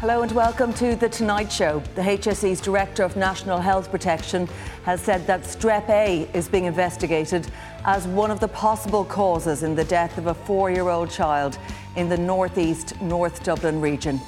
[0.00, 1.82] Hello and welcome to The Tonight Show.
[1.94, 4.48] The HSE's Director of National Health Protection
[4.84, 7.46] has said that Strep A is being investigated
[7.84, 11.58] as one of the possible causes in the death of a four year old child
[11.96, 14.18] in the northeast North Dublin region.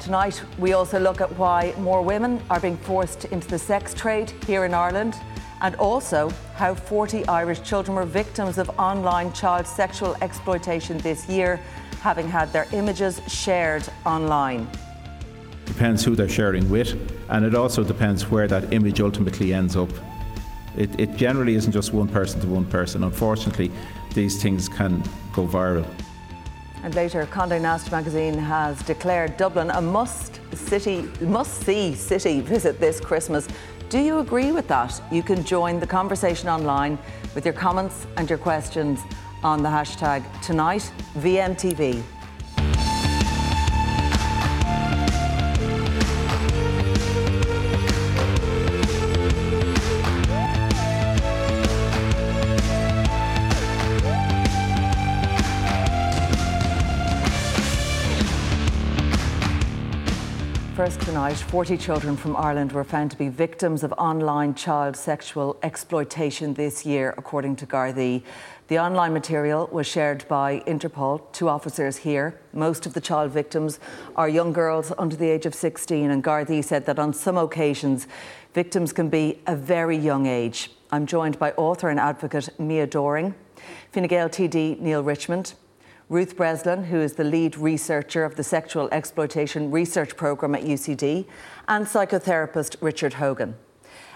[0.00, 4.30] Tonight, we also look at why more women are being forced into the sex trade
[4.46, 5.14] here in Ireland
[5.60, 11.60] and also how 40 Irish children were victims of online child sexual exploitation this year
[12.00, 14.68] having had their images shared online.
[15.64, 16.96] Depends who they're sharing with,
[17.28, 19.90] and it also depends where that image ultimately ends up.
[20.76, 23.02] It, it generally isn't just one person to one person.
[23.02, 23.70] Unfortunately,
[24.14, 25.02] these things can
[25.32, 25.86] go viral.
[26.82, 32.78] And later, Condé Nast magazine has declared Dublin a must city, must see city visit
[32.78, 33.48] this Christmas.
[33.88, 35.00] Do you agree with that?
[35.10, 36.98] You can join the conversation online
[37.34, 39.00] with your comments and your questions
[39.46, 42.15] on the hashtag tonight VMTV.
[60.76, 65.56] First tonight, 40 children from Ireland were found to be victims of online child sexual
[65.62, 68.22] exploitation this year, according to Gardaí.
[68.68, 72.38] The online material was shared by Interpol, two officers here.
[72.52, 73.80] Most of the child victims
[74.16, 78.06] are young girls under the age of 16, and Gardaí said that on some occasions,
[78.52, 80.72] victims can be a very young age.
[80.92, 83.34] I'm joined by author and advocate Mia Doring,
[83.92, 85.54] Fine Gael TD Neale Richmond,
[86.08, 91.26] Ruth Breslin, who is the lead researcher of the Sexual Exploitation Research Programme at UCD,
[91.66, 93.56] and psychotherapist Richard Hogan.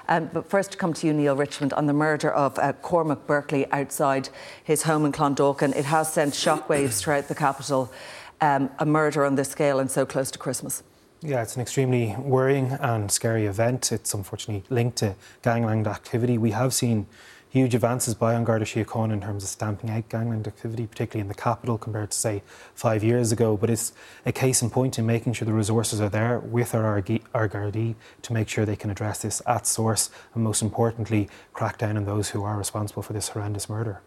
[0.07, 3.27] Um, but first, to come to you, Neale Richmond, on the murder of uh, Cormac
[3.27, 4.29] Berkeley outside
[4.63, 5.75] his home in Clondalkin.
[5.75, 7.93] It has sent shockwaves throughout the capital.
[8.41, 10.85] Um, a murder on this scale and so close to Christmas.
[11.23, 13.91] Yeah, it's an extremely worrying and scary event.
[13.91, 16.39] It's unfortunately linked to gangland activity.
[16.39, 17.07] We have seen
[17.51, 21.35] huge advances by An Garda in terms of stamping out gangland activity, particularly in the
[21.35, 22.43] capital compared to, say,
[22.75, 23.57] five years ago.
[23.57, 23.93] But it's
[24.25, 26.97] a case in point in making sure the resources are there with our,
[27.35, 31.77] our Gardaí to make sure they can address this at source and, most importantly, crack
[31.77, 34.01] down on those who are responsible for this horrendous murder.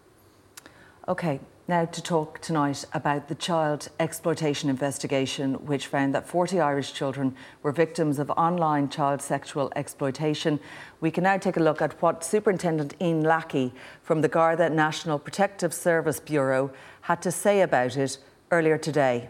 [1.07, 6.93] Okay, now to talk tonight about the child exploitation investigation, which found that 40 Irish
[6.93, 10.59] children were victims of online child sexual exploitation.
[10.99, 13.71] We can now take a look at what Superintendent Ian Lackey
[14.01, 16.71] from the Garda National Protective Service Bureau
[17.01, 18.17] had to say about it
[18.51, 19.29] earlier today.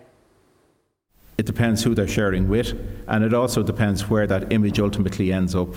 [1.38, 2.74] It depends who they're sharing with,
[3.08, 5.76] and it also depends where that image ultimately ends up.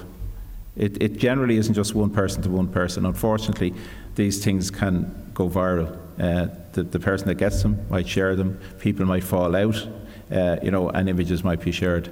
[0.74, 3.04] It, it generally isn't just one person to one person.
[3.04, 3.74] Unfortunately,
[4.14, 6.05] these things can go viral.
[6.18, 9.86] Uh, the, the person that gets them might share them, people might fall out,
[10.30, 12.10] uh, you know, and images might be shared.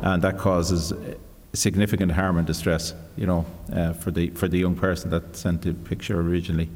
[0.00, 0.92] And that causes
[1.52, 5.62] significant harm and distress, you know, uh, for, the, for the young person that sent
[5.62, 6.70] the picture originally.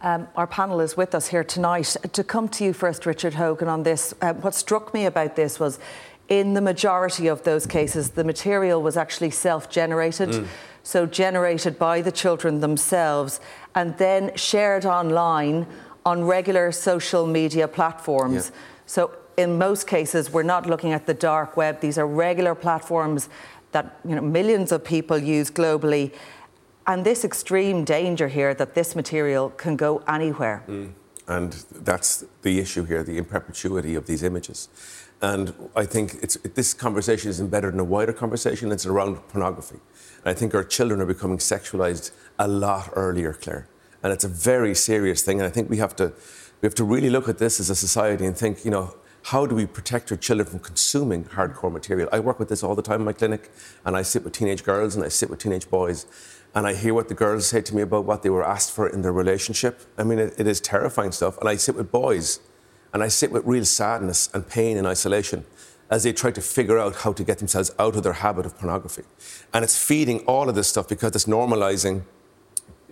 [0.00, 1.96] Um, our panel is with us here tonight.
[2.12, 5.58] To come to you first, Richard Hogan, on this, uh, what struck me about this
[5.58, 5.80] was
[6.28, 10.28] in the majority of those cases, the material was actually self generated.
[10.28, 10.46] Mm
[10.88, 13.40] so generated by the children themselves,
[13.74, 15.66] and then shared online
[16.06, 18.50] on regular social media platforms.
[18.50, 18.56] Yeah.
[18.86, 21.82] So in most cases, we're not looking at the dark web.
[21.82, 23.28] These are regular platforms
[23.72, 26.10] that you know, millions of people use globally.
[26.86, 30.64] And this extreme danger here that this material can go anywhere.
[30.66, 30.92] Mm.
[31.26, 34.70] And that's the issue here, the imperpetuity of these images.
[35.20, 36.22] And I think
[36.54, 38.72] this conversation is embedded in a wider conversation.
[38.72, 39.80] It's around pornography.
[40.24, 43.66] And I think our children are becoming sexualized a lot earlier, Claire.
[44.02, 45.40] And it's a very serious thing.
[45.40, 46.12] And I think we have to,
[46.60, 48.94] we have to really look at this as a society and think, you know,
[49.24, 52.08] how do we protect our children from consuming hardcore material?
[52.12, 53.50] I work with this all the time in my clinic,
[53.84, 56.06] and I sit with teenage girls and I sit with teenage boys,
[56.54, 58.88] and I hear what the girls say to me about what they were asked for
[58.88, 59.82] in their relationship.
[59.98, 61.36] I mean, it, it is terrifying stuff.
[61.38, 62.40] And I sit with boys
[62.92, 65.44] and I sit with real sadness and pain and isolation
[65.90, 68.58] as they try to figure out how to get themselves out of their habit of
[68.58, 69.02] pornography.
[69.54, 72.02] And it's feeding all of this stuff because it's normalizing,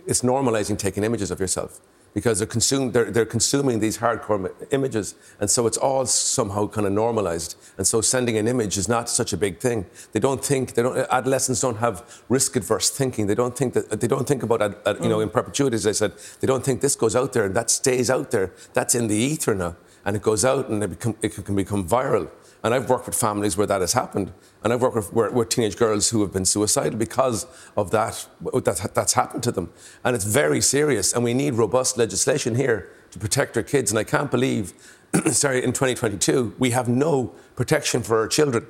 [0.05, 1.79] it's normalizing taking images of yourself.
[2.17, 5.13] because they're, consumed, they're, they're consuming these hardcore images.
[5.39, 7.55] And so it's all somehow kind of normalized.
[7.77, 9.85] And so sending an image is not such a big thing.
[10.13, 13.27] They don't think, they don't, adolescents don't have risk adverse thinking.
[13.27, 14.61] They don't think that, they don't think about,
[15.03, 17.55] you know, in perpetuity, as I said, they don't think this goes out there and
[17.55, 18.51] that stays out there.
[18.73, 19.75] That's in the ether now.
[20.03, 22.31] And it goes out and it, become, it can become viral.
[22.67, 24.33] And I've worked with families where that has happened.
[24.61, 27.45] And I've worked with, with, teenage girls who have been suicidal because
[27.77, 29.71] of that, that, that's happened to them.
[30.03, 31.13] And it's very serious.
[31.13, 33.89] And we need robust legislation here to protect our kids.
[33.89, 34.73] And I can't believe,
[35.31, 38.67] sorry, in 2022, we have no protection for our children.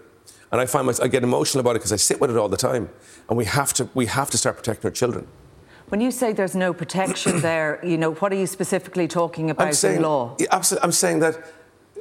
[0.52, 2.50] And I find myself, I get emotional about it because I sit with it all
[2.50, 2.92] the time.
[3.30, 5.26] And we have to, we have to start protecting our children.
[5.90, 9.74] When you say there's no protection there, you know, what are you specifically talking about
[9.74, 10.36] saying, in law?
[10.52, 10.84] Absolutely.
[10.84, 11.42] I'm saying that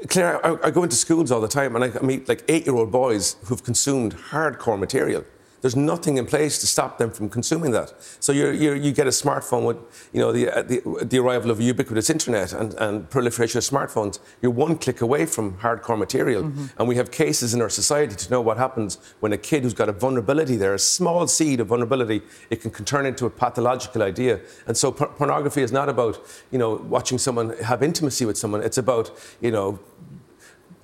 [0.09, 2.75] Claire, I, I, go into schools all the time and I meet like eight year
[2.77, 5.25] old boys who've consumed hardcore material.
[5.67, 7.93] There's nothing in place to stop them from consuming that.
[8.21, 11.51] So you're, you're, you get a smartphone with, you know, the, uh, the, the, arrival
[11.51, 14.21] of ubiquitous internet and, and, proliferation of smartphones.
[14.41, 16.45] You're one click away from hardcore material.
[16.45, 16.67] Mm-hmm.
[16.79, 19.75] And we have cases in our society to know what happens when a kid who's
[19.75, 23.31] got a vulnerability there, a small seed of vulnerability, it can, can turn into a
[23.31, 24.39] pathological idea.
[24.69, 26.17] And so por- pornography is not about,
[26.53, 28.63] you know, watching someone have intimacy with someone.
[28.63, 29.11] It's about,
[29.41, 29.81] you know,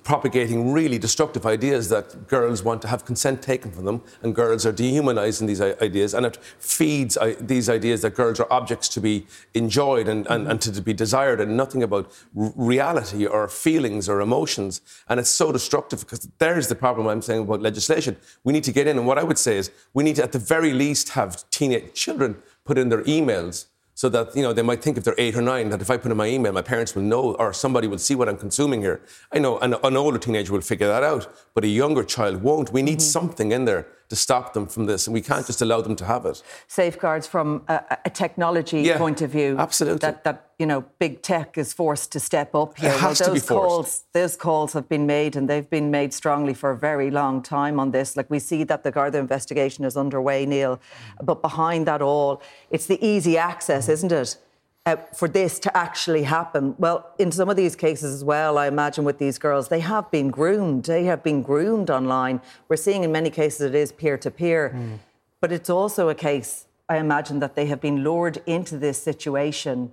[0.03, 4.65] propagating really destructive ideas that girls want to have consent taken from them, and girls
[4.65, 9.25] are dehumanizing these ideas, and it feeds these ideas that girls are objects to be
[9.53, 14.81] enjoyed and, and, and to be desired, and nothing about reality or feelings or emotions.
[15.07, 18.17] And it's so destructive because there's the problem I'm saying about legislation.
[18.43, 20.31] We need to get in, and what I would say is we need to, at
[20.31, 24.61] the very least, have teenage children put in their emails so that you know they
[24.61, 26.61] might think if they're eight or nine that if I put in my email, my
[26.61, 29.01] parents will know or somebody will see what I'm consuming here.
[29.31, 32.71] I know an, an older teenager will figure that out, but a younger child won't.
[32.71, 33.17] We need mm-hmm.
[33.17, 36.05] something in there to stop them from this, and we can't just allow them to
[36.05, 36.41] have it.
[36.67, 39.55] Safeguards from a, a technology yeah, point of view.
[39.57, 39.99] Absolutely.
[39.99, 42.91] That, that you know, big tech is forced to step up here.
[42.91, 43.69] It has well, those to be forced.
[43.69, 47.41] calls, those calls have been made, and they've been made strongly for a very long
[47.41, 48.15] time on this.
[48.15, 50.79] Like we see that the Garda investigation is underway, Neale,
[51.21, 54.37] but behind that all, it's the easy access, isn't it?
[54.85, 56.75] Uh, for this to actually happen?
[56.77, 60.11] Well, in some of these cases as well, I imagine with these girls, they have
[60.11, 60.83] been groomed.
[60.85, 62.41] They have been groomed online.
[62.67, 64.99] We're seeing in many cases it is peer to peer,
[65.39, 69.91] but it's also a case, I imagine, that they have been lured into this situation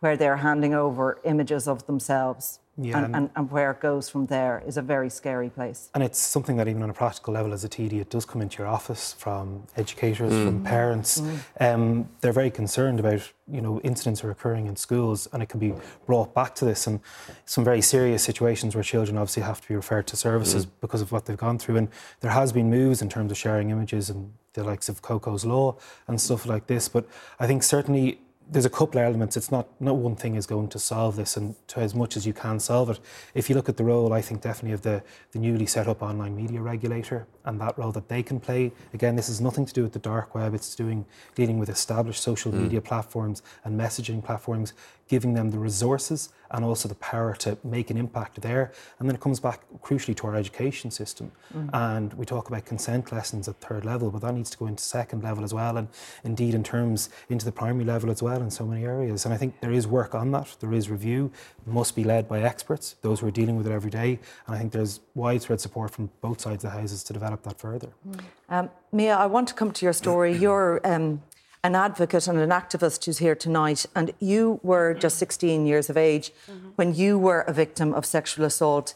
[0.00, 2.60] where they're handing over images of themselves.
[2.82, 5.90] Yeah, and, and, and, where it goes from there is a very scary place.
[5.94, 8.40] And it's something that, even on a practical level, as a TD, it does come
[8.40, 10.44] into your office from educators, mm.
[10.46, 11.20] from parents.
[11.20, 11.40] Mm.
[11.60, 15.60] Um, they're very concerned about, you know, incidents are occurring in schools, and it can
[15.60, 15.74] be
[16.06, 17.00] brought back to this, and
[17.44, 20.70] some very serious situations where children obviously have to be referred to services mm.
[20.80, 21.76] because of what they've gone through.
[21.76, 21.88] And
[22.20, 25.76] there has been moves in terms of sharing images and the likes of Coco's Law
[26.08, 26.88] and stuff like this.
[26.88, 27.06] But
[27.38, 29.36] I think certainly there's a couple of elements.
[29.36, 32.26] It's not no one thing is going to solve this, and to as much as
[32.26, 32.98] you can solve it.
[33.34, 35.02] If you look at the role, I think definitely of the
[35.32, 38.72] the newly set up online media regulator and that role that they can play.
[38.92, 40.54] Again, this is nothing to do with the dark web.
[40.54, 42.62] It's doing dealing with established social mm.
[42.62, 44.72] media platforms and messaging platforms,
[45.08, 48.72] giving them the resources and also the power to make an impact there.
[48.98, 51.32] And then it comes back crucially to our education system.
[51.56, 51.70] Mm.
[51.72, 54.82] And we talk about consent lessons at third level, but that needs to go into
[54.82, 55.88] second level as well, and
[56.24, 59.24] indeed in terms into the primary level as well in so many areas.
[59.24, 60.56] And I think there is work on that.
[60.60, 61.30] There is review.
[61.66, 64.18] It must be led by experts, those who are dealing with it every day.
[64.46, 67.58] And I think there's widespread support from both sides of the houses to develop that
[67.58, 67.88] further.
[68.08, 68.20] Mm.
[68.48, 70.36] Um, Mia, I want to come to your story.
[70.44, 71.22] You're um,
[71.62, 75.96] an advocate and an activist who's here tonight, and you were just 16 years of
[75.96, 76.70] age mm-hmm.
[76.76, 78.94] when you were a victim of sexual assault,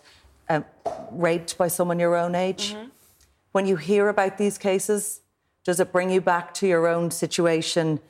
[0.49, 0.64] um,
[1.11, 2.75] raped by someone your own age.
[2.75, 2.88] Mm-hmm.
[3.52, 5.21] When you hear about these cases,
[5.64, 8.00] does it bring you back to your own situation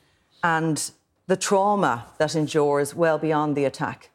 [0.43, 0.91] and
[1.27, 4.09] the trauma that endures well beyond the attack?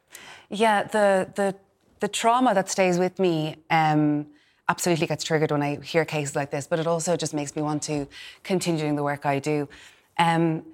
[0.48, 1.54] Yeah, the the
[2.00, 3.56] the trauma that stays with me.
[3.70, 4.26] Um,
[4.68, 7.60] absolutely gets triggered when I hear cases like this, but it also just makes me
[7.60, 8.06] want to
[8.44, 9.68] continue doing the work I do.
[10.18, 10.64] Um,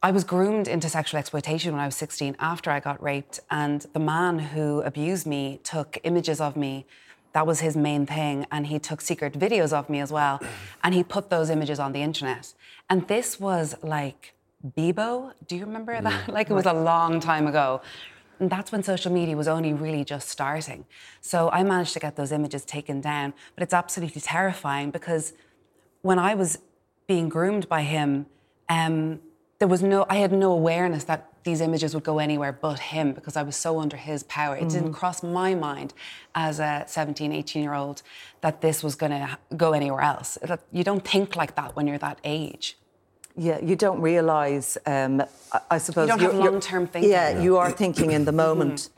[0.00, 3.84] I was groomed into sexual exploitation when I was 16 after I got raped, and
[3.92, 6.86] the man who abused me took images of me.
[7.32, 10.40] That was his main thing, and he took secret videos of me as well,
[10.84, 12.54] and he put those images on the internet.
[12.88, 14.34] And this was like
[14.76, 15.32] Bebo.
[15.48, 16.26] Do you remember that?
[16.26, 16.32] Mm.
[16.32, 17.80] like it was a long time ago.
[18.40, 20.86] And that's when social media was only really just starting.
[21.20, 25.32] So I managed to get those images taken down, but it's absolutely terrifying because
[26.02, 26.58] when I was
[27.08, 28.26] being groomed by him,
[28.68, 29.20] um,
[29.58, 33.12] there was no, I had no awareness that these images would go anywhere but him
[33.12, 34.54] because I was so under his power.
[34.56, 34.68] It mm-hmm.
[34.68, 35.94] didn't cross my mind
[36.34, 38.02] as a 17, 18 year old
[38.40, 40.38] that this was going to go anywhere else.
[40.72, 42.76] You don't think like that when you're that age.
[43.36, 44.76] Yeah, you don't realise.
[44.84, 45.22] Um,
[45.52, 47.10] I, I, suppose you don't have long-term thinking.
[47.10, 48.90] Yeah, yeah, you are thinking in the moment.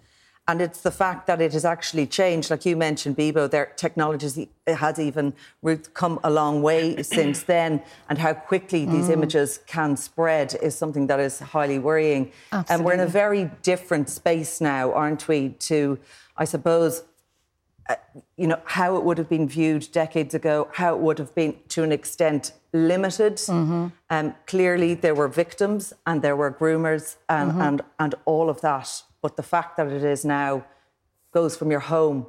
[0.51, 2.51] And it's the fact that it has actually changed.
[2.51, 5.33] Like you mentioned, Bebo, their technology has even
[5.95, 7.81] come a long way since then.
[8.09, 9.13] And how quickly these mm.
[9.13, 12.33] images can spread is something that is highly worrying.
[12.51, 12.75] Absolutely.
[12.75, 16.01] And we're in a very different space now, aren't we, to,
[16.37, 17.05] I suppose,
[17.89, 17.95] uh,
[18.37, 21.55] you know, how it would have been viewed decades ago, how it would have been,
[21.69, 23.37] to an extent, limited.
[23.37, 23.87] Mm-hmm.
[24.11, 27.61] Um, clearly, there were victims and there were groomers and, mm-hmm.
[27.61, 29.05] and, and all of that.
[29.23, 30.65] But the fact that it is now
[31.33, 32.27] goes from your home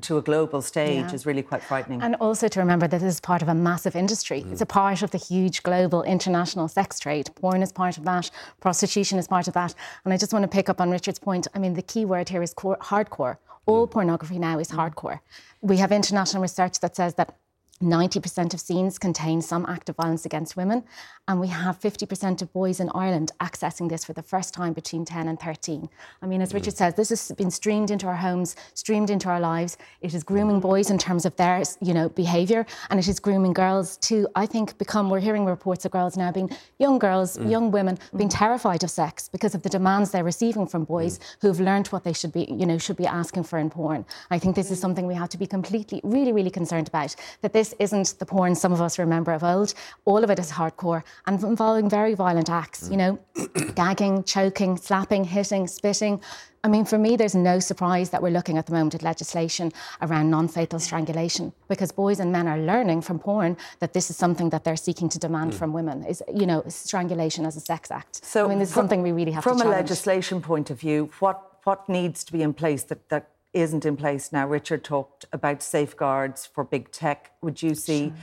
[0.00, 1.12] to a global stage yeah.
[1.12, 2.00] is really quite frightening.
[2.00, 4.42] And also to remember that this is part of a massive industry.
[4.42, 4.52] Mm.
[4.52, 7.30] It's a part of the huge global international sex trade.
[7.34, 9.74] Porn is part of that, prostitution is part of that.
[10.04, 11.46] And I just want to pick up on Richard's point.
[11.54, 13.36] I mean, the key word here is core, hardcore.
[13.66, 13.90] All mm.
[13.90, 15.20] pornography now is hardcore.
[15.60, 17.36] We have international research that says that
[17.82, 20.84] 90% of scenes contain some act of violence against women,
[21.28, 25.04] and we have 50% of boys in Ireland accessing this for the first time between
[25.04, 25.88] 10 and 13.
[26.20, 26.54] I mean, as mm.
[26.54, 29.76] Richard says, this has been streamed into our homes, streamed into our lives.
[30.00, 33.52] It is grooming boys in terms of their, you know, behaviour, and it is grooming
[33.52, 35.10] girls to, I think, become.
[35.10, 37.50] We're hearing reports of girls now being young girls, mm.
[37.50, 38.38] young women being mm.
[38.38, 41.22] terrified of sex because of the demands they're receiving from boys mm.
[41.40, 44.04] who've learned what they should be, you know, should be asking for in porn.
[44.30, 47.14] I think this is something we have to be completely, really, really concerned about.
[47.42, 49.74] That this isn't the porn some of us remember of old.
[50.04, 53.18] All of it is hardcore and involving very violent acts, you know,
[53.74, 56.20] gagging, choking, slapping, hitting, spitting.
[56.64, 59.72] I mean, for me, there's no surprise that we're looking at the moment at legislation
[60.00, 64.16] around non fatal strangulation because boys and men are learning from porn that this is
[64.16, 65.56] something that they're seeking to demand mm.
[65.56, 68.24] from women is, you know, strangulation as a sex act.
[68.24, 70.70] So, I mean, this is something we really have from to From a legislation point
[70.70, 74.46] of view, what, what needs to be in place that, that isn't in place now.
[74.46, 77.32] Richard talked about safeguards for big tech.
[77.42, 78.08] Would you see?
[78.08, 78.16] Sure.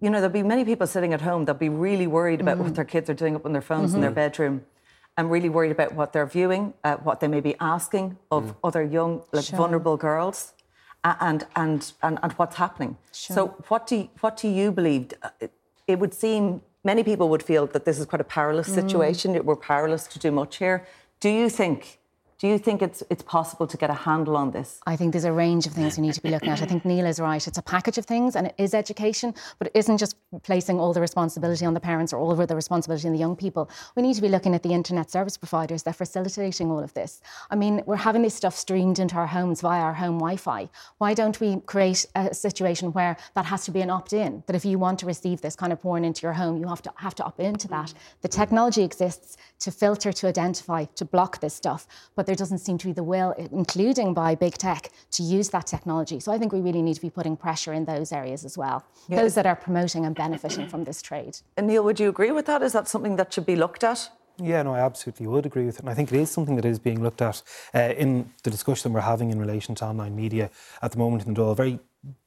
[0.00, 2.64] You know, there'll be many people sitting at home that'll be really worried about mm-hmm.
[2.64, 3.96] what their kids are doing up on their phones mm-hmm.
[3.96, 4.14] in their mm-hmm.
[4.14, 4.66] bedroom.
[5.16, 8.56] and really worried about what they're viewing, uh, what they may be asking of mm.
[8.62, 9.56] other young, like sure.
[9.56, 10.52] vulnerable girls,
[11.04, 12.98] and, and and and what's happening.
[13.12, 13.34] Sure.
[13.34, 15.12] So, what do you, what do you believe?
[15.22, 15.48] Uh,
[15.86, 18.74] it would seem many people would feel that this is quite a powerless mm.
[18.74, 19.34] situation.
[19.34, 19.44] Mm.
[19.44, 20.86] We're powerless to do much here.
[21.20, 21.98] Do you think
[22.38, 24.78] do you think it's it's possible to get a handle on this?
[24.86, 26.60] I think there's a range of things we need to be looking at.
[26.60, 27.46] I think Neale is right.
[27.46, 30.92] It's a package of things and it is education, but it isn't just placing all
[30.92, 33.70] the responsibility on the parents or all the responsibility on the young people.
[33.94, 36.92] We need to be looking at the internet service providers that are facilitating all of
[36.92, 37.22] this.
[37.50, 40.68] I mean, we're having this stuff streamed into our homes via our home Wi-Fi.
[40.98, 44.42] Why don't we create a situation where that has to be an opt-in?
[44.46, 46.82] That if you want to receive this kind of porn into your home, you have
[46.82, 47.94] to have to opt into that.
[48.20, 52.78] The technology exists to filter, to identify, to block this stuff, but there doesn't seem
[52.78, 56.20] to be the will, including by big tech, to use that technology.
[56.20, 58.84] So I think we really need to be putting pressure in those areas as well,
[59.08, 59.20] yeah.
[59.20, 61.38] those that are promoting and benefiting from this trade.
[61.56, 62.62] And Neale, would you agree with that?
[62.62, 64.10] Is that something that should be looked at?
[64.38, 65.80] Yeah, no, I absolutely would agree with it.
[65.80, 67.42] And I think it is something that is being looked at
[67.74, 70.50] uh, in the discussion we're having in relation to online media
[70.82, 71.56] at the moment in the Dáil.
[71.56, 71.78] Very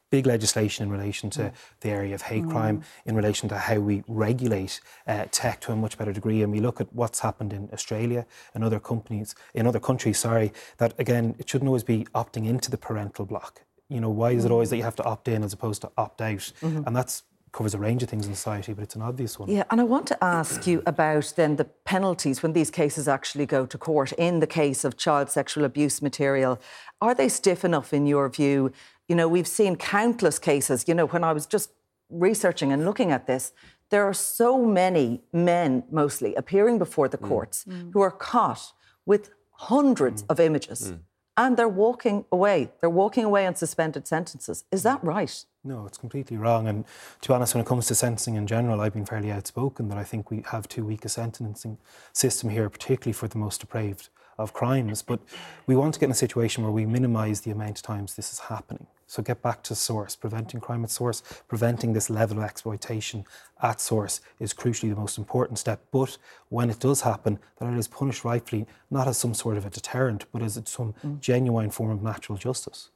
[0.10, 1.52] big legislation in relation to mm.
[1.82, 2.52] the area of hate mm.
[2.52, 6.42] crime, in relation to how we regulate uh, tech to a much better degree.
[6.42, 10.52] And we look at what's happened in Australia and other companies, in other countries, sorry,
[10.78, 13.62] that again, it shouldn't always be opting into the parental block.
[13.90, 15.92] You know, why is it always that you have to opt in as opposed to
[15.98, 16.52] opt out?
[16.62, 16.84] Mm-hmm.
[16.86, 19.50] And that's covers a range of things in society, but it's an obvious one.
[19.50, 23.46] Yeah, and I want to ask you about then the penalties when these cases actually
[23.46, 24.12] go to court.
[24.14, 26.60] In the case of child sexual abuse material,
[27.02, 28.72] are they stiff enough in your view?
[29.10, 30.86] You know, we've seen countless cases.
[30.88, 31.72] You know, when I was just
[32.10, 33.52] researching and looking at this,
[33.90, 37.28] there are so many men, mostly, appearing before the mm.
[37.28, 37.92] courts mm.
[37.92, 38.72] who are caught
[39.06, 40.28] with hundreds mm.
[40.30, 40.92] of images.
[40.92, 41.00] Mm.
[41.38, 42.70] And they're walking away.
[42.82, 44.66] They're walking away on suspended sentences.
[44.72, 45.46] Is that right?
[45.64, 46.68] No, it's completely wrong.
[46.68, 46.86] And
[47.22, 49.98] to be honest, when it comes to sentencing in general, I've been fairly outspoken that
[49.98, 51.78] I think we have too weak a sentencing
[52.14, 55.02] system here, particularly for the most depraved of crimes.
[55.02, 55.22] But
[55.66, 58.34] we want to get in a situation where we minimise the amount of times this
[58.34, 58.88] is happening.
[59.10, 60.16] So get back to source.
[60.16, 63.26] Preventing crime at source, preventing this level of exploitation
[63.60, 65.82] at source is crucially the most important step.
[65.92, 69.66] But when it does happen, that it is punished rightfully, not as some sort of
[69.66, 71.20] a deterrent, but as some mm.
[71.20, 72.92] genuine form of natural justice.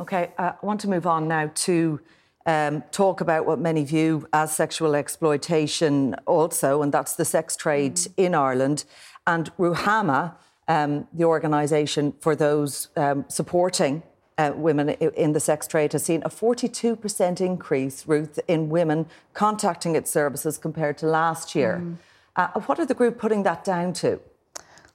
[0.00, 2.00] Okay, uh, I want to move on now to
[2.46, 7.96] um, talk about what many view as sexual exploitation also, and that's the sex trade
[7.96, 8.12] mm.
[8.16, 8.86] in Ireland.
[9.26, 10.34] And Ruhama
[10.68, 14.02] um, the organisation for those um, supporting
[14.38, 19.96] uh, women in the sex trade has seen a 42% increase, Ruth, in women contacting
[19.96, 21.82] its services compared to last year.
[21.82, 21.96] Mm.
[22.34, 24.20] Uh, what are the group putting that down to?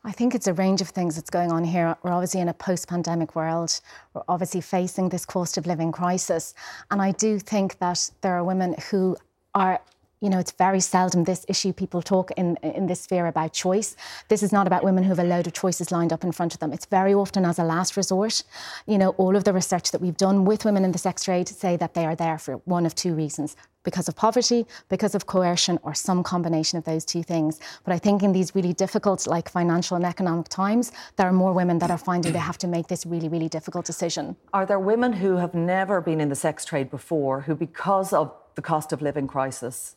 [0.04, 1.96] I think it's a range of things that's going on here.
[2.02, 3.80] We're obviously in a post pandemic world.
[4.14, 6.54] We're obviously facing this cost of living crisis.
[6.92, 9.18] And I do think that there are women who
[9.54, 9.82] are
[10.22, 13.96] you know, it's very seldom this issue people talk in in this sphere about choice.
[14.30, 16.54] This is not about women who have a load of choices lined up in front
[16.54, 16.74] of them.
[16.74, 18.44] It's very often as a last resort.
[18.88, 21.48] You know, all of the research that we've done with women in the sex trade
[21.48, 25.28] say that they are there for one of two reasons because of poverty, because of
[25.28, 27.58] coercion, or some combination of those two things.
[27.86, 31.54] But I think in these really difficult, like financial and economic times, there are more
[31.54, 34.36] women that are finding they have to make this really, really difficult decision.
[34.52, 38.34] Are there women who have never been in the sex trade before who, because of
[38.56, 39.96] the cost of living crisis,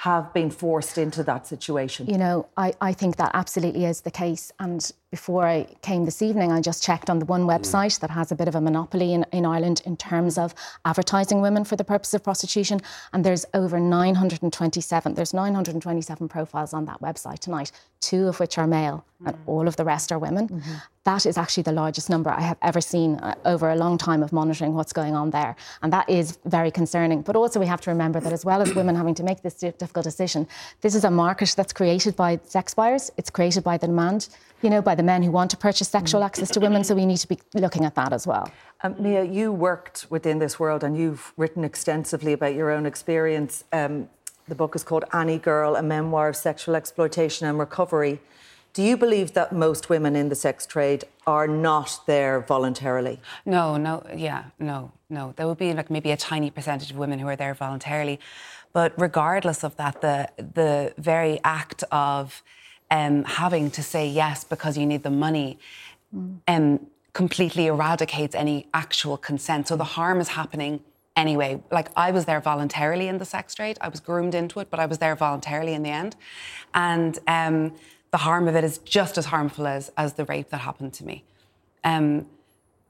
[0.00, 2.06] have been forced into that situation?
[2.06, 4.50] You know, I, I think that absolutely is the case.
[4.58, 8.30] And before I came this evening, I just checked on the one website that has
[8.30, 11.82] a bit of a monopoly in, in Ireland in terms of advertising women for the
[11.82, 12.80] purpose of prostitution.
[13.12, 18.68] And there's over 927, there's 927 profiles on that website tonight, two of which are
[18.68, 19.28] male, mm.
[19.28, 20.46] and all of the rest are women.
[20.46, 20.74] Mm-hmm.
[21.04, 24.22] That is actually the largest number I have ever seen uh, over a long time
[24.22, 25.56] of monitoring what's going on there.
[25.82, 27.22] And that is very concerning.
[27.22, 29.54] But also, we have to remember that as well as women having to make this
[29.54, 30.46] difficult decision,
[30.82, 34.28] this is a market that's created by sex buyers, it's created by the demand
[34.62, 36.84] you know, by the men who want to purchase sexual access to women.
[36.84, 38.50] So we need to be looking at that as well.
[38.82, 43.64] Um, Mia, you worked within this world and you've written extensively about your own experience.
[43.72, 44.08] Um,
[44.48, 48.20] the book is called Any Girl, a memoir of sexual exploitation and recovery.
[48.72, 53.20] Do you believe that most women in the sex trade are not there voluntarily?
[53.44, 55.34] No, no, yeah, no, no.
[55.36, 58.20] There would be like maybe a tiny percentage of women who are there voluntarily.
[58.72, 62.42] But regardless of that, the the very act of
[62.90, 65.58] um, having to say yes because you need the money
[66.14, 66.38] mm.
[66.48, 69.68] um, completely eradicates any actual consent.
[69.68, 70.80] So the harm is happening
[71.16, 71.62] anyway.
[71.70, 73.78] Like I was there voluntarily in the sex trade.
[73.80, 76.16] I was groomed into it, but I was there voluntarily in the end.
[76.74, 77.74] And um,
[78.10, 81.04] the harm of it is just as harmful as, as the rape that happened to
[81.04, 81.24] me.
[81.84, 82.26] Um,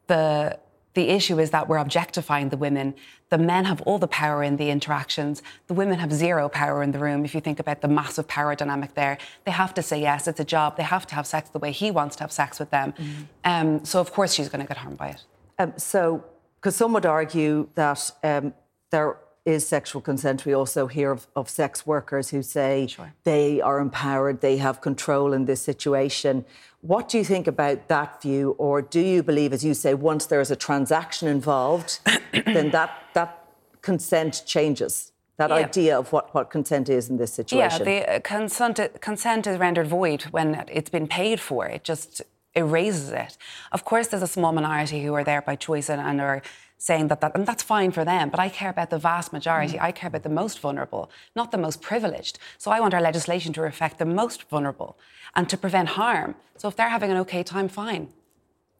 [0.07, 0.59] the
[0.95, 2.95] the issue is that we're objectifying the women.
[3.29, 5.43] The men have all the power in the interactions.
[5.69, 7.25] The women have zero power in the room.
[7.25, 10.41] If you think about the massive power dynamic there, they have to say yes, it's
[10.41, 10.77] a job.
[10.77, 12.93] They have to have sex the way he wants to have sex with them.
[12.93, 13.23] Mm-hmm.
[13.45, 15.25] Um, so, of course, she's going to get harmed by it.
[15.59, 16.25] Um, so,
[16.57, 18.53] because some would argue that um,
[18.91, 20.45] there is sexual consent.
[20.45, 23.13] We also hear of, of sex workers who say sure.
[23.25, 26.45] they are empowered, they have control in this situation.
[26.83, 28.55] What do you think about that view?
[28.59, 32.01] Or do you believe, as you say, once there is a transaction involved,
[32.33, 33.47] then that, that
[33.83, 35.13] consent changes?
[35.37, 35.57] That yeah.
[35.57, 37.87] idea of what, what consent is in this situation.
[37.87, 41.67] Yeah, the uh, consent, consent is rendered void when it's been paid for.
[41.67, 42.21] It just
[42.55, 43.39] erases it.
[43.73, 46.43] Of course, there's a small minority who are there by choice and, and are
[46.81, 49.77] saying that, that, and that's fine for them, but I care about the vast majority.
[49.77, 49.83] Mm.
[49.83, 52.39] I care about the most vulnerable, not the most privileged.
[52.57, 54.97] So I want our legislation to reflect the most vulnerable
[55.37, 56.37] and to prevent harm.
[56.57, 58.09] So if they're having an okay time, fine.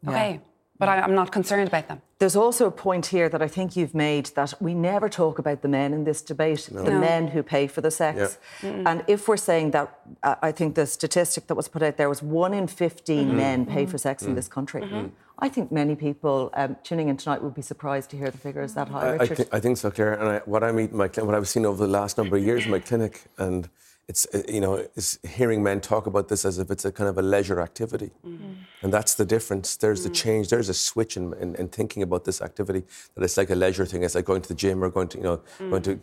[0.07, 0.31] Okay.
[0.31, 0.39] Yeah.
[0.79, 2.01] But I, am not concerned about them.
[2.17, 5.61] There's also a point here that I think you've made that we never talk about
[5.61, 6.81] the men in this debate, no.
[6.81, 6.99] the no.
[6.99, 8.39] men who pay for the sex.
[8.63, 8.81] Yeah.
[8.87, 12.09] And if we're saying that, uh, I think the statistic that was put out there
[12.09, 13.37] was one in 15 mm-hmm.
[13.37, 13.91] men pay mm-hmm.
[13.91, 14.31] for sex mm-hmm.
[14.31, 15.11] in this country.
[15.41, 18.73] I think many people um, tuning in tonight would be surprised to hear the figures
[18.75, 19.15] that high.
[19.15, 20.13] I, I, th- I think so, Claire.
[20.13, 22.65] And I, what I meet my what I've seen over the last number of years
[22.65, 23.67] in my clinic and
[24.07, 27.09] it's uh, you know is hearing men talk about this as if it's a kind
[27.09, 28.53] of a leisure activity mm-hmm.
[28.81, 30.11] and that's the difference there's mm-hmm.
[30.11, 33.49] a change there's a switch in, in, in, thinking about this activity that it's like
[33.49, 35.69] a leisure thing it's like going to the gym or going to you know mm-hmm.
[35.69, 35.99] going to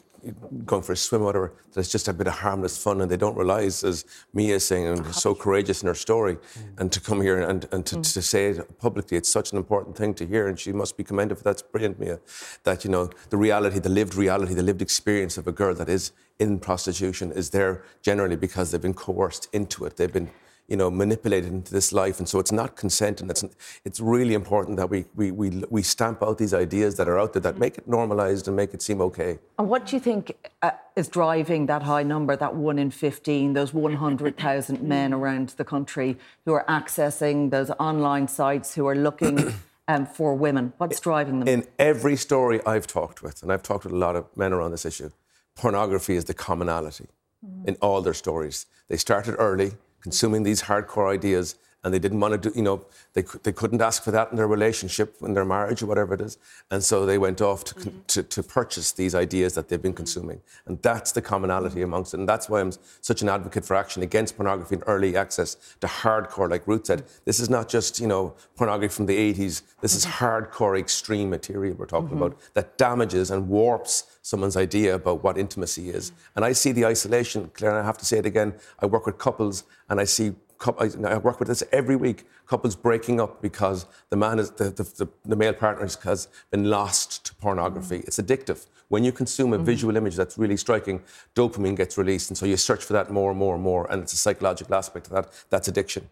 [0.64, 3.36] going for a swim or whatever just a bit of harmless fun and they don't
[3.36, 6.80] realize as Mia is saying and so courageous in her story mm.
[6.80, 8.12] and to come here and, and to, mm.
[8.12, 11.04] to say it publicly it's such an important thing to hear and she must be
[11.04, 12.18] commended for that's brilliant Mia
[12.64, 15.88] that you know the reality the lived reality the lived experience of a girl that
[15.88, 19.96] is in prostitution is there generally because they've been coerced into it.
[19.96, 20.30] They've been
[20.68, 22.18] you know, manipulated into this life.
[22.18, 23.22] And so it's not consent.
[23.22, 23.42] And it's,
[23.86, 27.32] it's really important that we, we, we, we stamp out these ideas that are out
[27.32, 29.38] there that make it normalized and make it seem okay.
[29.58, 33.54] And what do you think uh, is driving that high number, that one in 15,
[33.54, 39.54] those 100,000 men around the country who are accessing those online sites, who are looking
[39.88, 40.74] um, for women?
[40.76, 41.48] What's driving them?
[41.48, 44.72] In every story I've talked with, and I've talked with a lot of men around
[44.72, 45.10] this issue,
[45.56, 47.06] pornography is the commonality
[47.44, 47.66] mm.
[47.66, 48.66] in all their stories.
[48.88, 49.72] They started early,
[50.02, 53.80] consuming these hardcore ideas, and they didn't want to do, you know, they, they couldn't
[53.80, 56.36] ask for that in their relationship, in their marriage, or whatever it is.
[56.70, 57.98] And so they went off to, mm-hmm.
[58.08, 60.40] to, to, purchase these ideas that they've been consuming.
[60.66, 62.20] And that's the commonality amongst it.
[62.20, 65.86] And that's why I'm such an advocate for action against pornography and early access to
[65.86, 67.04] hardcore, like Ruth said.
[67.24, 69.62] This is not just, you know, pornography from the 80s.
[69.80, 70.24] This is mm-hmm.
[70.24, 72.22] hardcore, extreme material we're talking mm-hmm.
[72.22, 76.12] about that damages and warps someone's idea about what intimacy is.
[76.34, 78.54] And I see the isolation, Claire, and I have to say it again.
[78.80, 82.26] I work with couples and I see I work with this every week.
[82.46, 86.68] Couples breaking up because the man is the, the, the, the male partner has been
[86.68, 87.98] lost to pornography.
[87.98, 88.66] It's addictive.
[88.88, 89.66] When you consume a mm-hmm.
[89.66, 91.02] visual image that's really striking,
[91.34, 94.02] dopamine gets released, and so you search for that more and more and more, and
[94.02, 95.44] it's a psychological aspect of that.
[95.50, 96.08] That's addiction.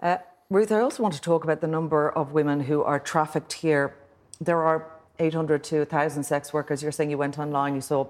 [0.00, 3.52] Uh, Ruth, I also want to talk about the number of women who are trafficked
[3.54, 3.94] here.
[4.40, 4.86] There are
[5.18, 6.82] 800 to 1,000 sex workers.
[6.82, 8.06] You're saying you went online, you saw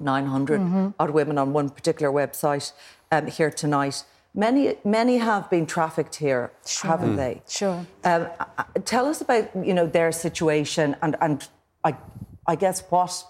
[0.00, 0.88] 900 mm-hmm.
[0.98, 2.72] odd women on one particular website
[3.10, 4.04] um, here tonight.
[4.34, 6.90] Many, many have been trafficked here, sure.
[6.90, 7.42] haven't they?
[7.48, 7.86] Sure.
[8.02, 8.26] Um,
[8.84, 11.48] tell us about you know their situation and and
[11.84, 11.96] I,
[12.46, 13.24] I guess what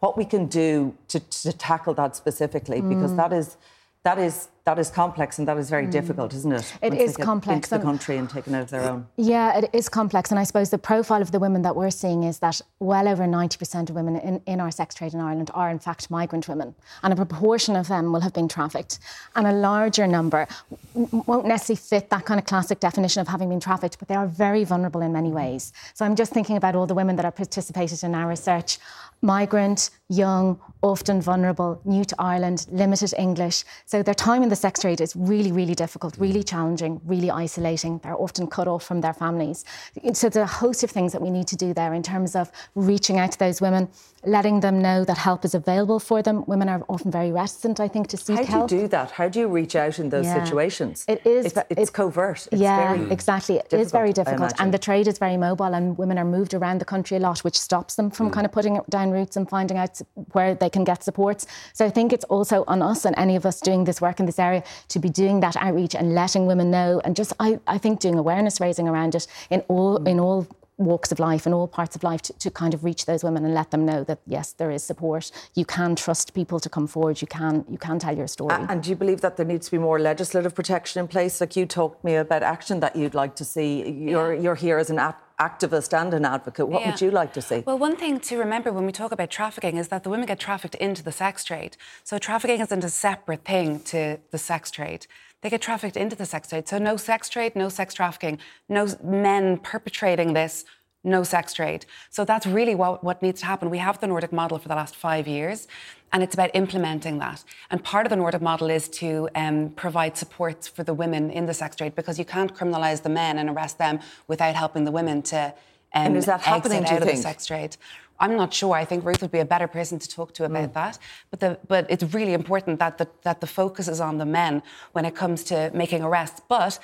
[0.00, 2.88] what we can do to, to tackle that specifically mm.
[2.88, 3.56] because that is
[4.02, 5.90] that is that is complex and that is very mm.
[5.90, 6.74] difficult, isn't it?
[6.80, 7.70] It is complex.
[7.70, 9.06] Into the country and taken out of their own.
[9.16, 10.30] Yeah, it is complex.
[10.30, 13.24] And I suppose the profile of the women that we're seeing is that well over
[13.24, 16.74] 90% of women in, in our sex trade in Ireland are, in fact, migrant women.
[17.02, 19.00] And a proportion of them will have been trafficked.
[19.36, 20.48] And a larger number
[20.94, 24.26] won't necessarily fit that kind of classic definition of having been trafficked, but they are
[24.26, 25.74] very vulnerable in many ways.
[25.92, 28.78] So I'm just thinking about all the women that have participated in our research
[29.24, 33.64] migrant, young, often vulnerable, new to Ireland, limited English.
[33.86, 37.98] So their time in the sex trade is really, really difficult, really challenging, really isolating.
[38.02, 39.64] They're often cut off from their families.
[40.12, 42.50] So there's a host of things that we need to do there in terms of
[42.74, 43.88] reaching out to those women,
[44.24, 46.44] letting them know that help is available for them.
[46.46, 48.48] Women are often very reticent, I think, to seek help.
[48.48, 49.10] How do you do that?
[49.10, 50.44] How do you reach out in those yeah.
[50.44, 51.04] situations?
[51.08, 51.46] It is.
[51.46, 52.46] It's, it's covert.
[52.52, 53.56] It's yeah, exactly.
[53.56, 54.52] It is very difficult.
[54.58, 57.40] And the trade is very mobile, and women are moved around the country a lot,
[57.40, 58.32] which stops them from mm.
[58.32, 60.00] kind of putting down roots and finding out
[60.32, 61.46] where they can get supports.
[61.72, 64.26] So I think it's also on us and any of us doing this work in
[64.26, 64.43] this area
[64.88, 68.18] to be doing that outreach and letting women know and just I, I think doing
[68.18, 70.08] awareness raising around it in all mm.
[70.08, 73.06] in all walks of life and all parts of life to, to, kind of reach
[73.06, 76.58] those women and let them know that yes there is support you can trust people
[76.60, 79.36] to come forward you can you can tell your story and do you believe that
[79.36, 82.42] there needs to be more legislative protection in place like you talked to me about
[82.42, 84.40] action that you'd like to see you're yeah.
[84.40, 84.98] you're here as an
[85.38, 86.68] activist and an advocate.
[86.68, 86.90] What yeah.
[86.90, 87.62] would you like to see?
[87.66, 90.38] Well, one thing to remember when we talk about trafficking is that the women get
[90.38, 91.76] trafficked into the sex trade.
[92.04, 95.06] So trafficking isn't a separate thing to the sex trade.
[95.44, 96.66] They get trafficked into the sex trade.
[96.66, 98.38] So no sex trade, no sex trafficking,
[98.70, 100.64] no men perpetrating this
[101.04, 101.84] no sex trade.
[102.08, 103.68] So that's really what, what needs to happen.
[103.68, 105.68] We have the Nordic model for the last five years,
[106.14, 107.44] and it's about implementing that.
[107.70, 111.44] And part of the Nordic model is to um, provide supports for the women in
[111.44, 114.92] the sex trade because you can't criminalise the men and arrest them without helping the
[114.92, 115.52] women to
[115.94, 117.76] um, and is that happening, out of the sex trade.
[118.20, 118.74] I'm not sure.
[118.74, 120.74] I think Ruth would be a better person to talk to about mm.
[120.74, 120.98] that.
[121.30, 124.62] But the, but it's really important that the, that the focus is on the men
[124.92, 126.40] when it comes to making arrests.
[126.48, 126.78] But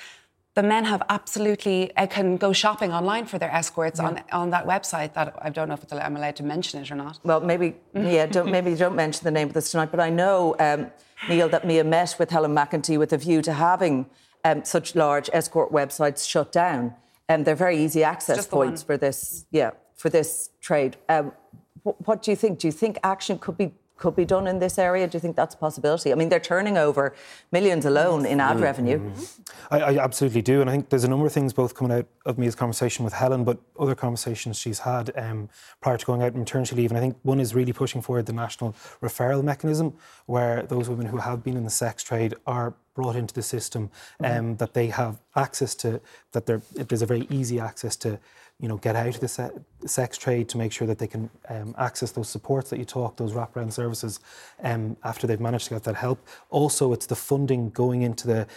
[0.53, 4.07] the men have absolutely uh, can go shopping online for their escorts yeah.
[4.07, 5.13] on on that website.
[5.13, 7.19] That I don't know if I'm allowed to mention it or not.
[7.23, 9.91] Well, maybe yeah, don't, maybe don't mention the name of this tonight.
[9.91, 10.91] But I know um,
[11.29, 14.09] Neale that Mia met with Helen McEntee with a view to having
[14.43, 16.95] um, such large escort websites shut down.
[17.29, 19.45] And um, they're very easy access points for this.
[19.51, 20.97] Yeah, for this trade.
[21.07, 21.31] Um,
[21.83, 22.57] what, what do you think?
[22.59, 25.07] Do you think action could be could be done in this area?
[25.07, 26.11] Do you think that's a possibility?
[26.11, 27.13] I mean, they're turning over
[27.51, 28.63] millions alone in ad mm-hmm.
[28.63, 29.11] revenue.
[29.69, 30.59] I, I, absolutely do.
[30.59, 33.13] And I think there's a number of things both coming out of Mia's conversation with
[33.13, 35.49] Helen, but other conversations she's had um,
[35.81, 36.89] prior to going out on maternity leave.
[36.89, 39.93] And I think one is really pushing forward the national referral mechanism,
[40.25, 43.91] where those women who have been in the sex trade are brought into the system,
[44.19, 44.55] um, mm-hmm.
[44.55, 48.19] that they have access to, that there's a very easy access to
[48.61, 49.51] you know, get out of the se-
[49.85, 53.17] sex trade to make sure that they can um, access those supports that you talk,
[53.17, 54.19] those wraparound services,
[54.63, 56.25] um, after they've managed to get that help.
[56.51, 58.47] Also, it's the funding going into the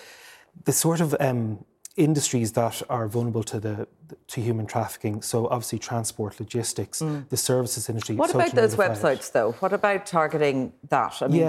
[0.65, 1.65] the sort of um,
[1.97, 3.89] industries that are vulnerable to the
[4.29, 5.23] to human trafficking.
[5.23, 7.29] So obviously, transport, logistics, mm.
[7.31, 8.17] the services industry.
[8.17, 9.53] What about those websites, though?
[9.53, 11.23] What about targeting that?
[11.23, 11.49] I mean, yeah.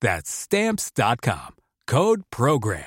[0.00, 1.56] That's stamps.com.
[1.86, 2.84] Code program.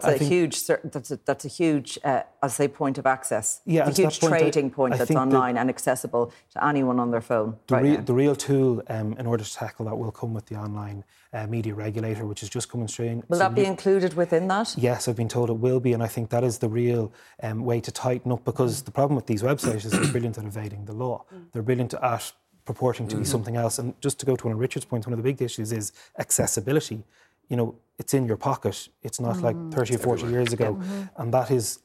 [0.00, 0.66] That's a huge.
[0.66, 1.98] That's a, that's a huge.
[2.02, 3.60] Uh, I'll say point of access.
[3.66, 7.20] Yeah, it's a huge trading point that's online the, and accessible to anyone on their
[7.20, 7.56] phone.
[7.66, 10.46] The, right re- the real tool um, in order to tackle that will come with
[10.46, 13.22] the online uh, media regulator, which is just coming straight in.
[13.28, 14.74] Will so that be included within that?
[14.76, 17.64] Yes, I've been told it will be, and I think that is the real um,
[17.64, 20.84] way to tighten up because the problem with these websites is they're brilliant at evading
[20.86, 21.24] the law.
[21.34, 21.52] Mm.
[21.52, 22.32] They're brilliant at
[22.64, 23.22] purporting to mm-hmm.
[23.22, 23.78] be something else.
[23.78, 25.92] And just to go to one of Richard's points, one of the big issues is
[26.18, 27.02] accessibility.
[27.48, 28.88] You know, it's in your pocket.
[29.02, 29.68] It's not mm-hmm.
[29.68, 30.74] like 30 or 40 years ago.
[30.74, 31.02] Mm-hmm.
[31.22, 31.80] And that is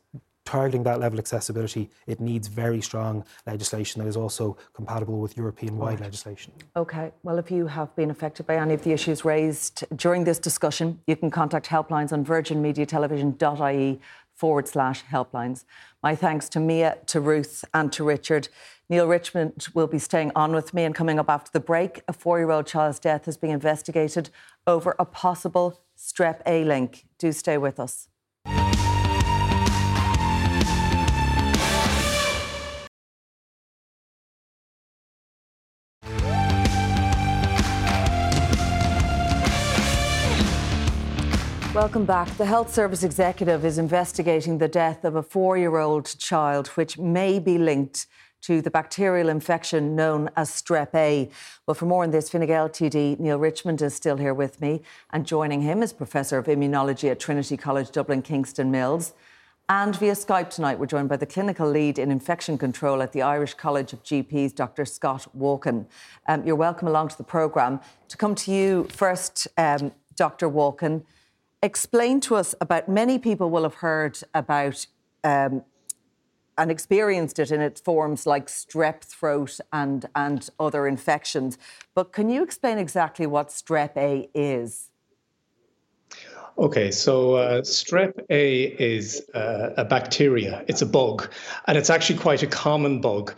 [0.48, 5.36] targeting that level of accessibility, it needs very strong legislation that is also compatible with
[5.36, 6.00] European wide right.
[6.00, 6.54] legislation.
[6.78, 7.12] Okay.
[7.24, 11.02] Well, if you have been affected by any of the issues raised during this discussion,
[11.06, 14.00] you can contact helplines on virginmediatelevision.ie
[14.36, 15.66] forward slash helplines.
[16.02, 18.48] My thanks to Mia, to Ruth, and to Richard.
[18.89, 22.04] Neale Richmond will be staying on with me and coming up after the break.
[22.08, 24.30] A four year old child's death is being investigated
[24.65, 27.06] over a possible strep A link.
[27.17, 28.08] Do stay with us.
[41.73, 42.36] Welcome back.
[42.38, 46.97] The Health Service Executive is investigating the death of a four year old child, which
[46.97, 48.08] may be linked
[48.41, 51.30] to the bacterial infection known as strep A.
[51.65, 54.82] Well, for more on this, Fine Gael TD Neale Richmond is still here with me,
[55.12, 59.13] and joining him is Professor of Immunology at Trinity College Dublin Kingston Mills.
[59.69, 63.21] And via Skype tonight, we're joined by the clinical lead in infection control at the
[63.21, 64.86] Irish College of GPs, Dr.
[64.86, 65.86] Scott Walkin.
[66.26, 67.82] Um, you're welcome along to the programme.
[68.08, 70.47] To come to you first, um, Dr.
[70.47, 71.04] Walkin,
[71.62, 74.88] explain to us about many people will have heard about
[75.26, 75.63] um,
[76.58, 81.58] and experienced it in its forms like strep throat and, and other infections.
[81.93, 84.89] But can you explain exactly what strep A is?
[86.60, 90.65] Okay, so uh, strep A is uh, a bacteria.
[90.67, 91.30] It's a bug,
[91.67, 93.36] and it's actually quite a common bug.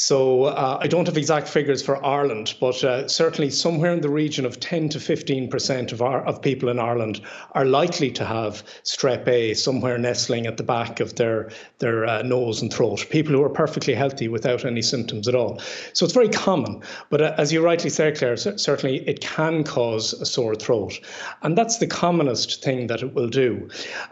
[0.00, 4.08] So uh, I don't have exact figures for Ireland, but uh, certainly somewhere in the
[4.08, 7.20] region of 10 to 15 percent of our of people in Ireland
[7.52, 12.22] are likely to have strep A somewhere nestling at the back of their their uh,
[12.22, 13.06] nose and throat.
[13.10, 15.60] People who are perfectly healthy without any symptoms at all.
[15.92, 16.80] So it's very common.
[17.10, 20.98] But uh, as you rightly say, Claire, certainly it can cause a sore throat,
[21.42, 23.68] and that's the commonest thing that it will do.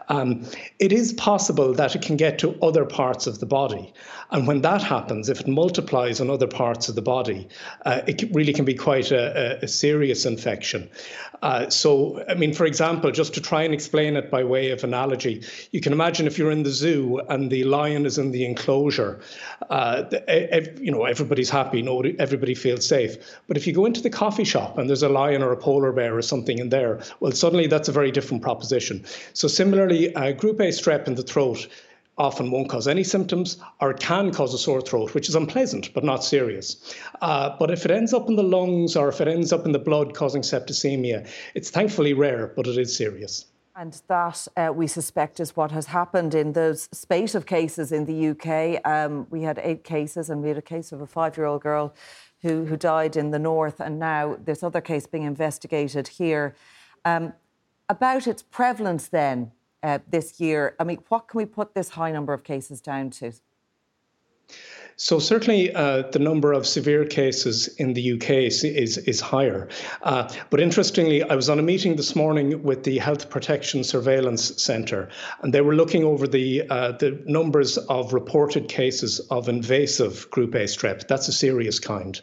[0.09, 0.45] Um,
[0.77, 3.91] it is possible that it can get to other parts of the body,
[4.29, 5.78] and when that happens, if it multiplies
[6.21, 7.47] on other parts of the body,
[7.85, 10.89] uh, it really can be quite a, a serious infection.
[11.41, 14.83] Uh, so, I mean, for example, just to try and explain it by way of
[14.83, 18.45] analogy, you can imagine if you're in the zoo and the lion is in the
[18.45, 19.21] enclosure,
[19.69, 20.03] uh,
[20.81, 23.17] you know, everybody's happy, nobody, everybody feels safe.
[23.47, 25.93] But if you go into the coffee shop and there's a lion or a polar
[25.93, 29.05] bear or something in there, well, suddenly that's a very different proposition.
[29.33, 31.67] So, similarly, uh, group A strep in the throat
[32.19, 35.93] often won't cause any symptoms, or it can cause a sore throat, which is unpleasant
[35.93, 36.93] but not serious.
[37.21, 39.71] Uh, but if it ends up in the lungs or if it ends up in
[39.71, 43.45] the blood causing septicemia, it's thankfully rare, but it is serious.
[43.75, 48.03] And that, uh, we suspect, is what has happened in those spate of cases in
[48.03, 48.81] the UK.
[48.85, 51.61] Um, we had eight cases, and we had a case of a five year old
[51.61, 51.95] girl
[52.41, 56.55] who, who died in the north, and now this other case being investigated here.
[57.05, 57.31] Um,
[57.87, 59.53] about its prevalence, then,
[59.83, 60.75] uh, this year.
[60.79, 63.31] I mean, what can we put this high number of cases down to?
[65.01, 69.69] So certainly, uh, the number of severe cases in the UK is is, is higher.
[70.03, 74.61] Uh, but interestingly, I was on a meeting this morning with the Health Protection Surveillance
[74.61, 75.07] Centre,
[75.41, 80.53] and they were looking over the uh, the numbers of reported cases of invasive Group
[80.55, 81.07] A strep.
[81.07, 82.19] That's a serious kind.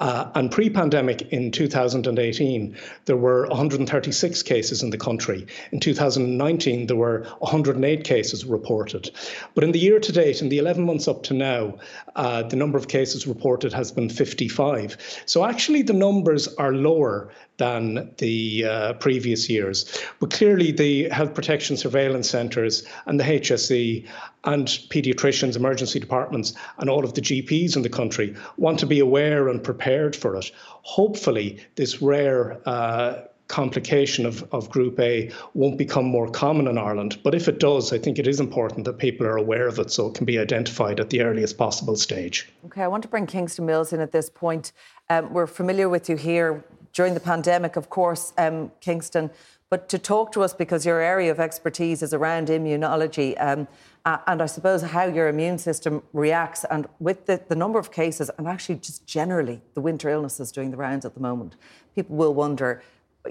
[0.00, 5.46] Uh, and pre-pandemic in 2018, there were 136 cases in the country.
[5.70, 9.12] In 2019, there were 108 cases reported.
[9.54, 11.78] But in the year to date, in the 11 months up to now,
[12.16, 15.22] uh, the number of cases reported has been 55.
[15.26, 20.02] So actually, the numbers are lower than the uh, previous years.
[20.18, 24.06] But clearly, the health protection surveillance centres and the HSE
[24.44, 28.98] and paediatricians, emergency departments, and all of the GPs in the country want to be
[28.98, 30.50] aware and prepared for it.
[30.82, 37.18] Hopefully, this rare uh, complication of, of Group A won't become more common in Ireland.
[37.22, 39.90] But if it does, I think it is important that people are aware of it
[39.90, 42.48] so it can be identified at the earliest possible stage.
[42.66, 44.72] Okay, I want to bring Kingston Mills in at this point.
[45.08, 49.30] Um, we're familiar with you here during the pandemic, of course, um, Kingston,
[49.68, 53.34] but to talk to us because your area of expertise is around immunology.
[53.38, 53.68] Um,
[54.04, 58.30] and I suppose how your immune system reacts, and with the, the number of cases,
[58.38, 61.56] and actually just generally the winter illnesses doing the rounds at the moment,
[61.96, 62.82] people will wonder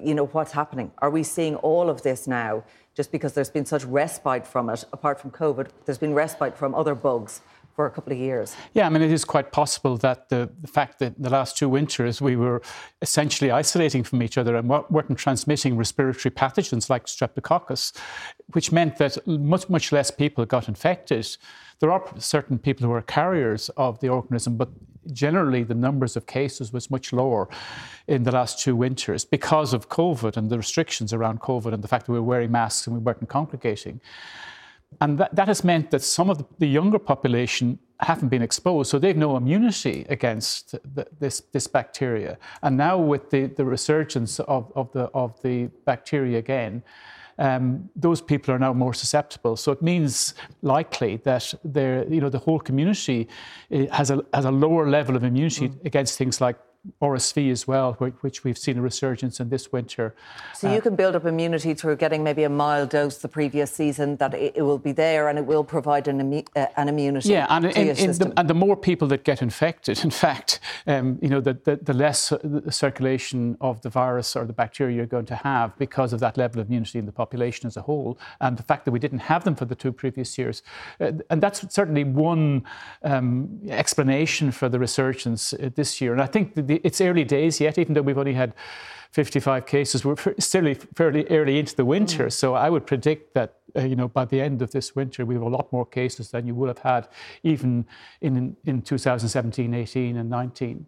[0.02, 0.92] you know, what's happening?
[1.00, 2.64] Are we seeing all of this now
[2.96, 5.70] just because there's been such respite from it, apart from COVID?
[5.86, 7.42] There's been respite from other bugs
[7.76, 8.56] for a couple of years.
[8.74, 11.68] Yeah, I mean, it is quite possible that the, the fact that the last two
[11.68, 12.62] winters we were
[13.02, 17.94] essentially isolating from each other and weren't transmitting respiratory pathogens like streptococcus,
[18.54, 21.28] which meant that much, much less people got infected.
[21.80, 24.70] There are certain people who are carriers of the organism, but
[25.12, 27.48] generally the numbers of cases was much lower
[28.08, 31.88] in the last two winters because of COVID and the restrictions around COVID and the
[31.88, 34.02] fact that we were wearing masks and we weren't congregating.
[35.02, 39.00] And that, that has meant that some of the, younger population haven't been exposed, so
[39.00, 42.38] they've no immunity against the, this, this bacteria.
[42.62, 46.84] And now, with the, the resurgence of, of, the, of the bacteria again,
[47.38, 49.56] um, those people are now more susceptible.
[49.56, 53.28] So it means likely that you know, the whole community
[53.71, 55.86] eh, has a, has a lower level of immunity mm.
[55.86, 56.58] against things like
[57.02, 60.15] RSV as well, which we've seen a resurgence in this winter.
[60.54, 63.71] So you uh, can build up immunity through getting maybe a mild dose the previous
[63.71, 67.30] season, that it, will be there and it will provide an, uh, an immunity.
[67.30, 71.19] Yeah, and, in, in the, and the more people that get infected, in fact, um,
[71.21, 75.06] you know, the, the, the less the circulation of the virus or the bacteria you're
[75.06, 78.17] going to have because of that level of immunity in the population as a whole,
[78.41, 80.63] and the fact that we didn't have them for the two previous years.
[81.00, 82.63] Uh, and that's certainly one
[83.04, 86.13] um, explanation for the resurgence uh, this year.
[86.13, 88.54] And I think the, it's early days yet, even though we've only had
[89.12, 90.04] 55 cases.
[90.04, 92.34] We're still fairly early into the winter, mm.
[92.34, 95.36] so I would predict that uh, you know by the end of this winter we
[95.36, 97.08] have a lot more cases than you would have had
[97.42, 97.86] even
[98.20, 100.86] in in 2017, 18, and 19.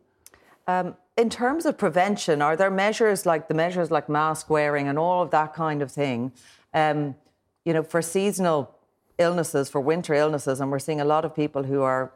[0.67, 4.99] Um, in terms of prevention, are there measures like the measures like mask wearing and
[4.99, 6.33] all of that kind of thing?
[6.73, 7.15] Um,
[7.63, 8.75] you know, for seasonal
[9.17, 12.11] illnesses, for winter illnesses, and we're seeing a lot of people who are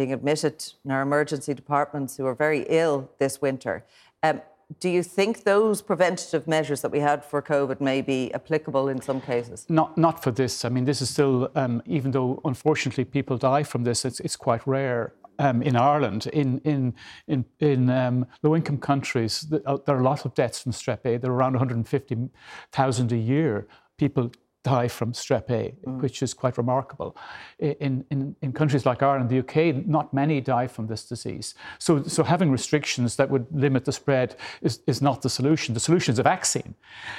[0.00, 3.84] being admitted in our emergency departments who are very ill this winter.
[4.22, 4.40] Um,
[4.78, 9.02] do you think those preventative measures that we had for COVID may be applicable in
[9.02, 9.66] some cases?
[9.68, 10.64] Not, not for this.
[10.64, 14.36] I mean, this is still, um, even though unfortunately people die from this, it's, it's
[14.36, 15.12] quite rare.
[15.38, 16.92] Um, in Ireland, in in
[17.26, 19.32] in, in um, low-income countries,
[19.64, 21.16] uh, there are a lot of deaths from strep A.
[21.16, 23.66] There are around 150,000 a year.
[23.96, 24.30] People
[24.62, 26.00] die from strep A, mm.
[26.02, 27.16] which is quite remarkable.
[27.58, 31.54] In, in, in countries like Ireland, the UK, not many die from this disease.
[31.78, 35.72] So, so having restrictions that would limit the spread is, is not the solution.
[35.72, 36.74] The solution is a vaccine.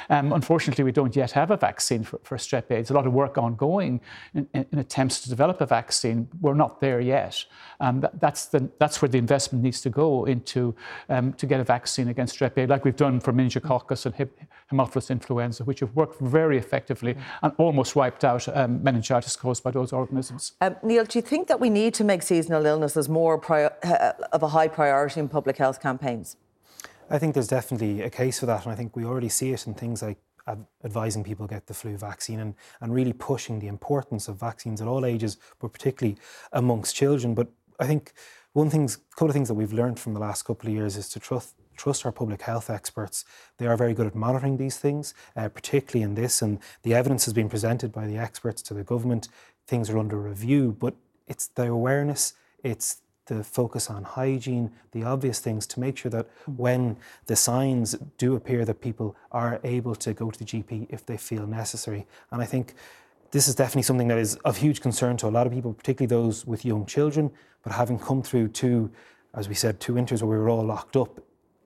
[0.10, 2.76] Um, unfortunately, we don't yet have a vaccine for, for strep A.
[2.76, 4.02] There's a lot of work ongoing
[4.36, 6.28] in, in, in, attempts to develop a vaccine.
[6.42, 7.44] We're not there yet.
[7.80, 10.76] Um, that, that's, the, that's where the investment needs to go into
[11.10, 14.14] um, to get a vaccine against strep A, like we've done for meningococcus and
[14.72, 19.72] Haemophilus influenza, which have worked very effectively and almost wiped out um, meningitis caused by
[19.72, 20.54] those organisms.
[20.62, 24.14] Um, Neale, do you think that we need to make seasonal illnesses more prior- uh,
[24.32, 26.38] of a high priority in public health campaigns?
[27.10, 29.68] I think there's definitely a case for that, and I think we already see it
[29.68, 30.18] in things like
[30.84, 34.88] advising people get the flu vaccine and, and really pushing the importance of vaccines at
[34.88, 36.18] all ages, but particularly
[36.52, 37.34] amongst children.
[37.36, 37.48] But
[37.80, 38.14] I think
[38.54, 41.10] one things, couple of things that we've learned from the last couple of years is
[41.10, 43.26] to trust trust our public health experts.
[43.58, 46.42] They are very good at monitoring these things, uh, particularly in this.
[46.42, 49.28] And the evidence has been presented by the experts to the government.
[49.68, 50.96] Things are under review, but
[51.28, 56.28] it's the awareness, it's the focus on hygiene, the obvious things to make sure that
[56.58, 56.98] when
[57.28, 61.18] the signs do appear that people are able to go to the GP if they
[61.18, 62.06] feel necessary.
[62.32, 62.74] And I think
[63.32, 66.10] this is definitely something that is of huge concern to a lot of people, particularly
[66.10, 67.32] those with young children.
[67.64, 68.92] But having come through two,
[69.34, 71.22] as we said, two winters where we were all locked up,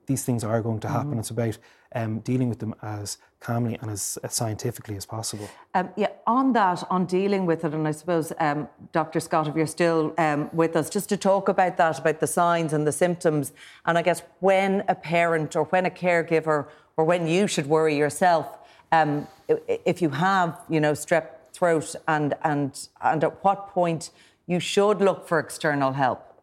[0.06, 1.10] these things are going to happen.
[1.10, 1.20] Mm-hmm.
[1.20, 1.58] It's about
[1.94, 5.48] um, dealing with them as calmly and as, as scientifically as possible.
[5.74, 9.20] Um, yeah, on that, on dealing with it, and I suppose, um, Dr.
[9.20, 12.72] Scott, if you're still um, with us, just to talk about that, about the signs
[12.72, 13.52] and the symptoms,
[13.84, 17.96] and I guess when a parent or when a caregiver or when you should worry
[17.96, 18.58] yourself,
[18.92, 24.10] um, if you have, you know, strep throat, and and and at what point
[24.46, 26.35] you should look for external help.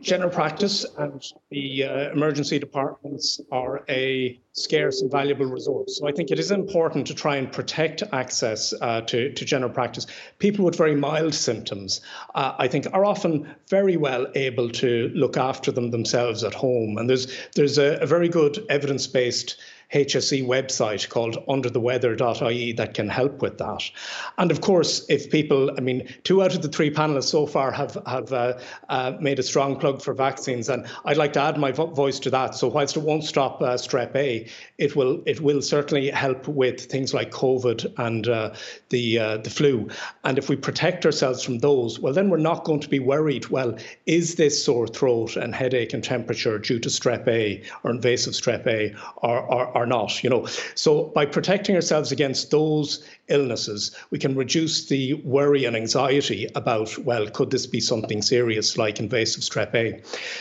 [0.00, 5.98] General practice and the uh, emergency departments are a scarce and valuable resource.
[5.98, 9.70] So I think it is important to try and protect access uh, to, to general
[9.70, 10.06] practice.
[10.38, 12.00] People with very mild symptoms,
[12.34, 16.98] uh, I think, are often very well able to look after them themselves at home.
[16.98, 19.56] And there's there's a, a very good evidence-based
[19.92, 23.90] HSE website called undertheweather.ie that can help with that.
[24.36, 27.72] And of course, if people, I mean, two out of the three panelists so far
[27.72, 28.58] have have uh,
[28.90, 32.18] uh, made a strong plug for vaccines, and I'd like to add my vo- voice
[32.20, 32.54] to that.
[32.54, 34.47] So whilst it won't stop uh, strep A,
[34.78, 38.54] it will it will certainly help with things like COVID and uh,
[38.90, 39.88] the uh, the flu.
[40.24, 43.48] And if we protect ourselves from those, well, then we're not going to be worried.
[43.48, 43.76] Well,
[44.06, 48.66] is this sore throat and headache and temperature due to strep A or invasive strep
[48.66, 50.22] A or, or or not.
[50.22, 55.76] You know, so by protecting ourselves against those illnesses, we can reduce the worry and
[55.76, 60.00] anxiety about well, could this be something serious like invasive strep A?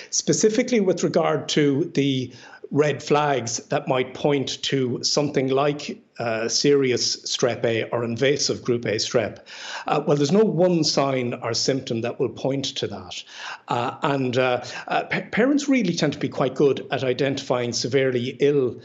[0.09, 2.33] Specifically with regard to the
[2.71, 8.85] red flags that might point to something like uh, serious strep A or invasive group
[8.85, 9.39] A strep?
[9.85, 13.23] Uh, well, there's no one sign or symptom that will point to that.
[13.67, 18.37] Uh, and uh, uh, pa- parents really tend to be quite good at identifying severely
[18.39, 18.79] ill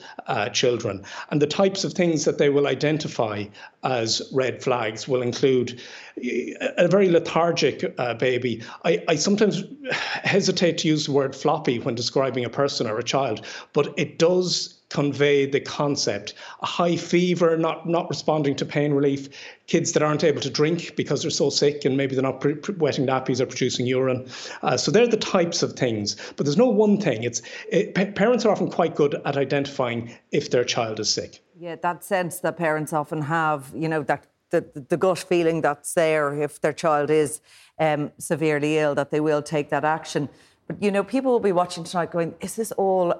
[0.53, 1.05] children.
[1.31, 3.45] And the types of things that they will identify
[3.85, 5.81] as red flags will include
[6.17, 8.63] a very lethargic baby.
[8.85, 13.03] I, I sometimes hesitate to use the word floppy when describing a person or a
[13.03, 16.35] child, but it does convey the concept.
[16.61, 19.29] A high fever, not not responding to pain relief,
[19.67, 22.55] kids that aren't able to drink because they're so sick and maybe they're not pre-
[22.55, 24.29] pre- wetting nappies or producing urine.
[24.63, 26.17] Uh, so they're the types of things.
[26.37, 27.23] But there's no one thing.
[27.23, 27.41] It's
[27.71, 31.41] it, pa- parents are often quite good at identifying if their child is sick.
[31.59, 35.95] Yeah, that sense that parents often have, you know, that the, the gut feeling that's
[35.95, 37.41] there if their child is
[37.79, 40.29] um, severely ill, that they will take that action.
[40.67, 43.15] But you know, people will be watching tonight, going, "Is this all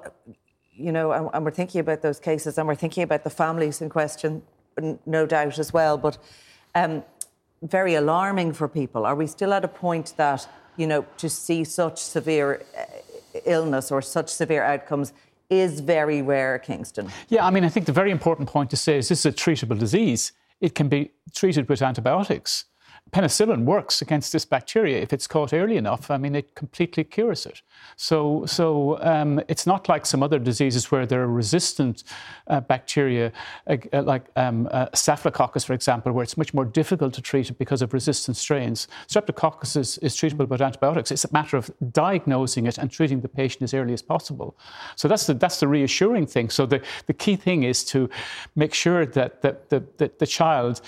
[0.75, 3.81] you know, and, and, we're thinking about those cases and we're thinking about the families
[3.81, 4.41] in question,
[5.05, 5.97] no doubt as well.
[5.97, 6.17] But
[6.75, 7.03] um,
[7.61, 9.05] very alarming for people.
[9.05, 10.47] Are we still at a point that,
[10.77, 12.83] you know, to see such severe uh,
[13.45, 15.13] illness or such severe outcomes
[15.49, 17.09] is very rare, Kingston?
[17.29, 19.31] Yeah, I mean, I think the very important point to say is this is a
[19.31, 20.33] treatable disease.
[20.59, 22.65] It can be treated with antibiotics
[23.13, 26.09] penicillin works against this bacteria if it's caught early enough.
[26.09, 27.61] I mean, it completely cures it.
[27.95, 32.03] So, so um, it's not like some other diseases where there are resistant
[32.47, 33.31] uh, bacteria,
[33.67, 37.59] uh, like um, uh, Staphylococcus, for example, where it's much more difficult to treat it
[37.59, 38.87] because of resistant strains.
[39.07, 41.11] Streptococcus is, is treatable with antibiotics.
[41.11, 44.57] It's a matter of diagnosing it and treating the patient as early as possible.
[44.95, 46.49] So that's the, that's the reassuring thing.
[46.49, 48.09] So the, the key thing is to
[48.55, 50.81] make sure that the, the, the, the child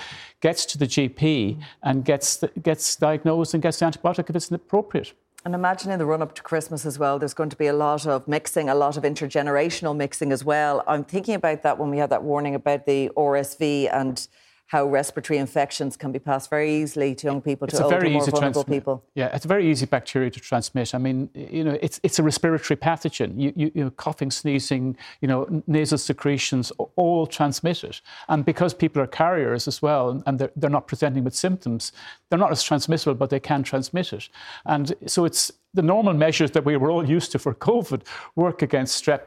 [0.45, 5.11] gets to the GP and gets, gets diagnosed and gets the antibiotic if it's appropriate.
[5.43, 7.73] And imagine in the run up to Christmas as well, there's going to be a
[7.73, 10.83] lot of mixing, a lot of intergenerational mixing as well.
[10.85, 14.27] I'm thinking about that when we had that warning about the RSV and
[14.67, 18.25] how respiratory infections can be passed very easily to young people, it's to older, more
[18.25, 19.03] vulnerable people.
[19.13, 20.95] Yeah, it's a very easy bacteria to transmit.
[20.95, 23.39] I mean, you know, it's it's a respiratory pathogen.
[23.39, 28.01] You, you, you know, coughing, sneezing, you know, nasal secretions, all transmit it.
[28.27, 31.91] And because people are carriers as well, and they're, they're not presenting with symptoms,
[32.29, 34.29] they're not as transmissible, but they can transmit it.
[34.65, 38.01] And so it's the normal measures that we were all used to for COVID
[38.35, 39.21] work against strep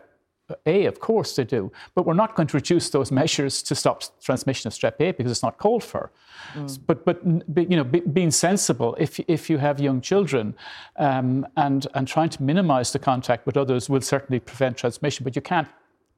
[0.67, 4.03] a, of course they do, but we're not going to reduce those measures to stop
[4.21, 6.11] transmission of strep A because it's not called for.
[6.55, 6.79] Mm.
[6.87, 10.55] But, but, you know, be, being sensible, if, if you have young children
[10.97, 15.37] um, and, and trying to minimize the contact with others will certainly prevent transmission, but
[15.37, 15.69] you can't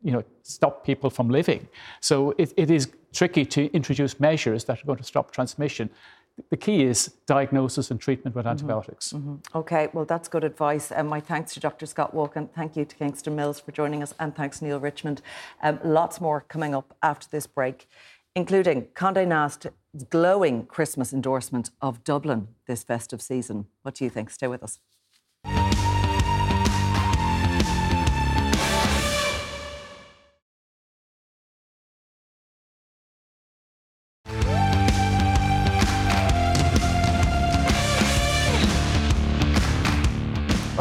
[0.03, 1.69] you know, stop people from living.
[2.01, 5.91] So it, it is tricky to introduce measures that are going to stop transmission
[6.51, 8.53] the key is diagnosis and treatment with mm-hmm.
[8.53, 9.13] antibiotics.
[9.13, 9.37] Mm-hmm.
[9.55, 10.91] Okay, well, that's good advice.
[10.91, 11.87] And um, my thanks to Dr.
[11.87, 12.49] Scott Walkin.
[12.55, 15.23] Thank you to Kingston Mills for joining us, and thanks Neale Richmond.
[15.63, 17.89] Um, lots more coming up after this break,
[18.35, 19.67] including Condé Nast's
[20.09, 23.67] glowing Christmas endorsement of Dublin this festive season.
[23.83, 24.31] What do you think?
[24.31, 24.79] Stay with us.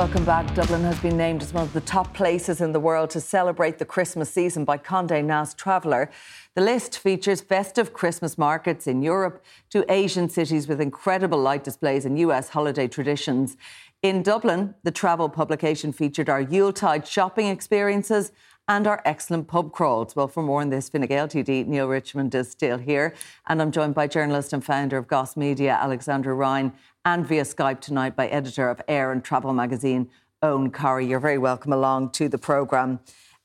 [0.10, 0.56] Welcome back.
[0.56, 3.78] Dublin has been named as one of the top places in the world to celebrate
[3.78, 6.10] the Christmas season by Condé Nast Traveller.
[6.56, 12.06] The list features festive Christmas markets in Europe to Asian cities with incredible light displays
[12.06, 13.56] and US holiday traditions.
[14.02, 18.32] In Dublin, the travel publication featured our Yuletide shopping experiences
[18.70, 20.16] and our excellent pub crawls.
[20.16, 23.16] Well, for more on this, Fine Gael TD, Neale Richmond is still here.
[23.48, 26.72] And I'm joined by journalist and founder of Goss Media, Alexandra Ryan
[27.04, 30.08] and via Skype tonight by editor of Air and Travel magazine,
[30.44, 31.10] Eoin Corry.
[31.10, 33.00] You're very welcome along to the programme.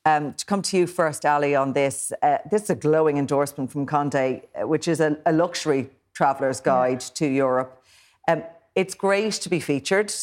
[0.05, 3.71] Um, to come to you first, Ali, on this, uh, this is a glowing endorsement
[3.71, 7.09] from Condé, uh, which is a, a luxury traveller's guide yeah.
[7.15, 7.83] to Europe.
[8.27, 8.43] Um,
[8.75, 10.13] it's great to be featured,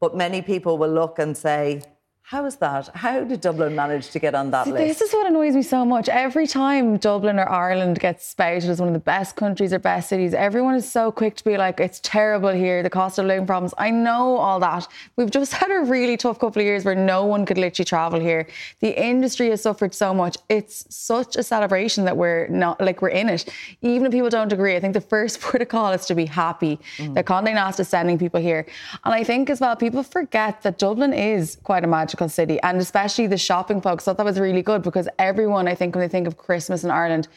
[0.00, 1.82] but many people will look and say,
[2.26, 2.88] how is that?
[2.94, 4.98] How did Dublin manage to get on that See, list?
[4.98, 6.08] This is what annoys me so much.
[6.08, 10.08] Every time Dublin or Ireland gets spouted as one of the best countries or best
[10.08, 13.46] cities, everyone is so quick to be like, it's terrible here, the cost of living
[13.46, 13.74] problems.
[13.76, 14.88] I know all that.
[15.16, 18.18] We've just had a really tough couple of years where no one could literally travel
[18.18, 18.48] here.
[18.80, 20.38] The industry has suffered so much.
[20.48, 23.50] It's such a celebration that we're not like we're in it.
[23.82, 27.12] Even if people don't agree, I think the first protocol is to be happy mm.
[27.12, 28.64] that Condé Nast is sending people here.
[29.04, 32.60] And I think as well, people forget that Dublin is quite a magic magical city.
[32.62, 36.02] And especially the shopping folks thought that was really good because everyone, I think, when
[36.02, 37.28] they think of Christmas in Ireland,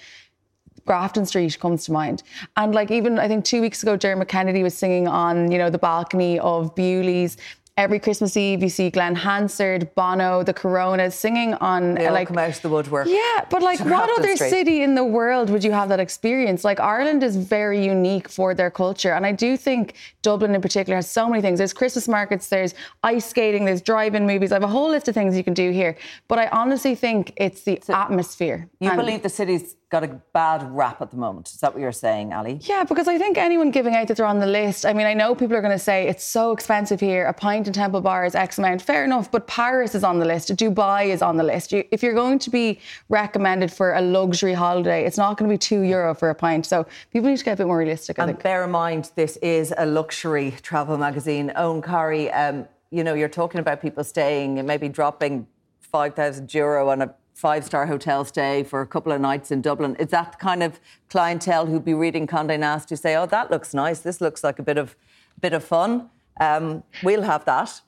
[0.86, 2.24] Grafton Street comes to mind.
[2.56, 5.70] And like even I think two weeks ago, Dermot Kennedy was singing on, you know,
[5.70, 7.38] the balcony of Bewley's
[7.78, 12.38] every Christmas Eve you see Glen Hansard, Bono, the Coronas singing on they like come
[12.40, 13.08] out of the woodwork.
[13.08, 16.64] Yeah, but like what other city in the world would you have that experience?
[16.64, 20.96] Like Ireland is very unique for their culture, and I do think Dublin in particular
[20.96, 21.60] has so many things.
[21.60, 22.74] There's Christmas markets, there's
[23.04, 24.52] ice skating, there's drive-in movies.
[24.52, 25.96] I have a whole list of things you can do here,
[26.28, 28.68] but I honestly think it's the so atmosphere.
[28.80, 31.48] You believe the city's got a bad rap at the moment.
[31.50, 32.60] Is that what you're saying, Ali?
[32.64, 35.14] Yeah, because I think anyone giving out that they're on the list, I mean, I
[35.14, 37.26] know people are going to say it's so expensive here.
[37.26, 38.82] A pint in Temple Bar is X amount.
[38.82, 40.54] Fair enough, but Paris is on the list.
[40.56, 41.72] Dubai is on the list.
[41.72, 45.54] You, if you're going to be recommended for a luxury holiday, it's not going to
[45.54, 46.66] be two euro for a pint.
[46.66, 48.20] So people need to get a bit more realistic.
[48.20, 48.44] I and think.
[48.44, 51.54] bear in mind, this is a luxury travel magazine.
[51.56, 55.48] Eoin Corry, um, you know, you're talking about people staying and maybe dropping
[55.80, 59.96] 5,000 euro on a five star hotel stay for a couple of nights in Dublin.
[59.98, 63.76] Is that kind of clientele who'd be reading Condé Nast who say, oh, that looks
[63.76, 64.96] nice, this looks like a bit of,
[65.40, 66.10] bit of fun?
[66.40, 67.82] Um, we'll have that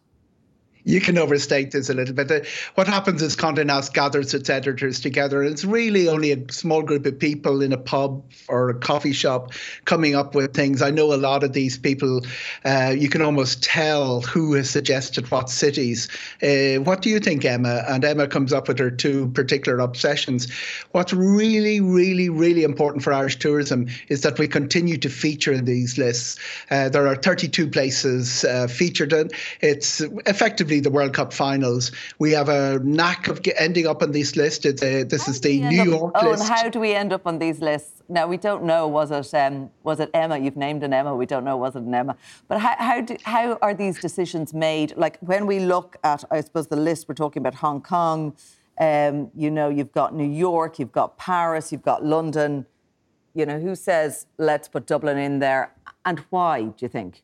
[0.84, 2.48] you can overstate this a little bit.
[2.76, 6.82] What happens is Condé Nast gathers its editors together, and it's really only a small
[6.82, 9.52] group of people in a pub or a coffee shop
[9.86, 10.82] coming up with things.
[10.82, 12.22] I know a lot of these people.
[12.64, 16.08] Uh, you can almost tell who has suggested what cities.
[16.42, 17.84] Uh, what do you think, Emma?
[17.88, 20.52] And Emma comes up with her two particular obsessions.
[20.92, 25.66] What's really, really, really important for Irish tourism is that we continue to feature in
[25.66, 26.38] these lists.
[26.72, 29.30] Uh, there are 32 places uh, featured in.
[29.62, 31.92] It's effectively the World Cup finals.
[32.20, 34.68] We have a knack of ending up on this list.
[34.68, 36.44] It's a, this how is the New York up, list.
[36.44, 38.04] Oh, and how do we end up on these lists?
[38.08, 38.88] Now we don't know.
[38.88, 40.38] Was it um, was it Emma?
[40.38, 41.16] You've named an Emma.
[41.16, 41.58] We don't know.
[41.58, 42.16] Was it an Emma?
[42.48, 44.94] But how how, do, how are these decisions made?
[44.96, 48.36] Like when we look at, I suppose the list we're talking about Hong Kong.
[48.80, 52.66] Um, you know, you've got New York, you've got Paris, you've got London.
[53.34, 55.74] You know, who says let's put Dublin in there,
[56.06, 56.64] and why?
[56.64, 57.24] Do you think?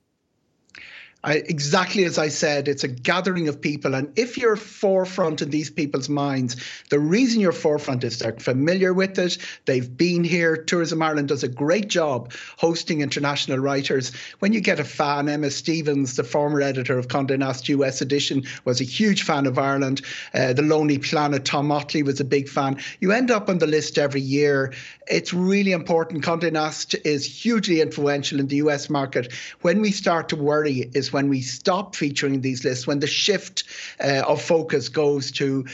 [1.25, 3.95] I, exactly as I said, it's a gathering of people.
[3.95, 6.55] And if you're forefront in these people's minds,
[6.91, 9.39] the reason you're forefront is they're familiar with it.
[9.65, 10.55] They've been here.
[10.55, 14.11] Tourism Ireland does a great job hosting international writers.
[14.37, 18.43] When you get a fan, Emma Stevens, the former editor of Condé Nast US edition,
[18.63, 20.01] was a huge fan of Ireland.
[20.31, 22.77] Uh, the Lonely Planet, Tom Ottley was a big fan.
[22.99, 24.73] You end up on the list every year.
[25.07, 26.23] It's really important.
[26.23, 29.33] Condé Nast is hugely influential in the US market.
[29.61, 33.63] When we start to worry is when we stop featuring these lists, when the shift
[34.03, 35.65] uh, of focus goes to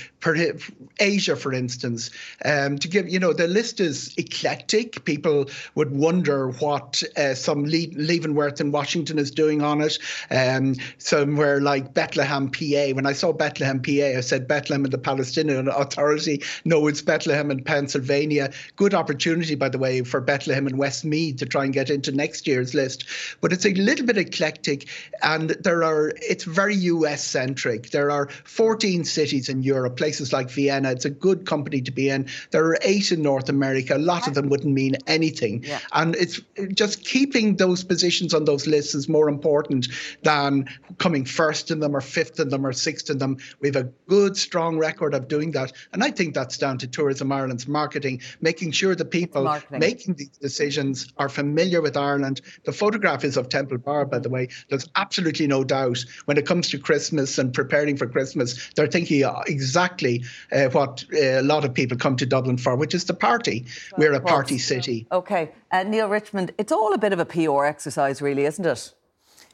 [0.99, 2.11] Asia, for instance,
[2.45, 5.03] um, to give, you know, the list is eclectic.
[5.03, 9.97] People would wonder what uh, some Le- Leavenworth in Washington is doing on it.
[10.29, 12.91] Um, somewhere like Bethlehem, PA.
[12.93, 16.43] When I saw Bethlehem, PA, I said Bethlehem and the Palestinian Authority.
[16.65, 18.51] No, it's Bethlehem in Pennsylvania.
[18.75, 22.45] Good opportunity, by the way, for Bethlehem and Westmeath to try and get into next
[22.45, 23.05] year's list.
[23.41, 24.87] But it's a little bit eclectic
[25.35, 27.91] and there are it's very US centric.
[27.91, 30.91] There are 14 cities in Europe, places like Vienna.
[30.91, 32.27] It's a good company to be in.
[32.51, 33.95] There are eight in North America.
[33.95, 35.79] A lot of them wouldn't mean anything, yeah.
[35.93, 36.41] and it's
[36.73, 39.87] just keeping those positions on those lists is more important
[40.23, 40.67] than
[40.97, 43.37] coming first in them or fifth in them or sixth in them.
[43.61, 46.87] We have a good, strong record of doing that, and I think that's down to
[46.87, 52.41] Tourism Ireland's marketing, making sure the people making these decisions are familiar with Ireland.
[52.65, 54.49] The photograph is of Temple Bar, by the way.
[54.69, 58.87] There's absolutely absolutely no doubt when it comes to Christmas and preparing for Christmas, they're
[58.87, 63.03] thinking exactly uh, what uh, a lot of people come to Dublin for, which is
[63.05, 63.65] the party.
[63.91, 65.05] Well, We're a party city.
[65.11, 65.51] Okay.
[65.69, 68.93] Uh, Neale Richmond, it's all a bit of a PR exercise, really, isn't it?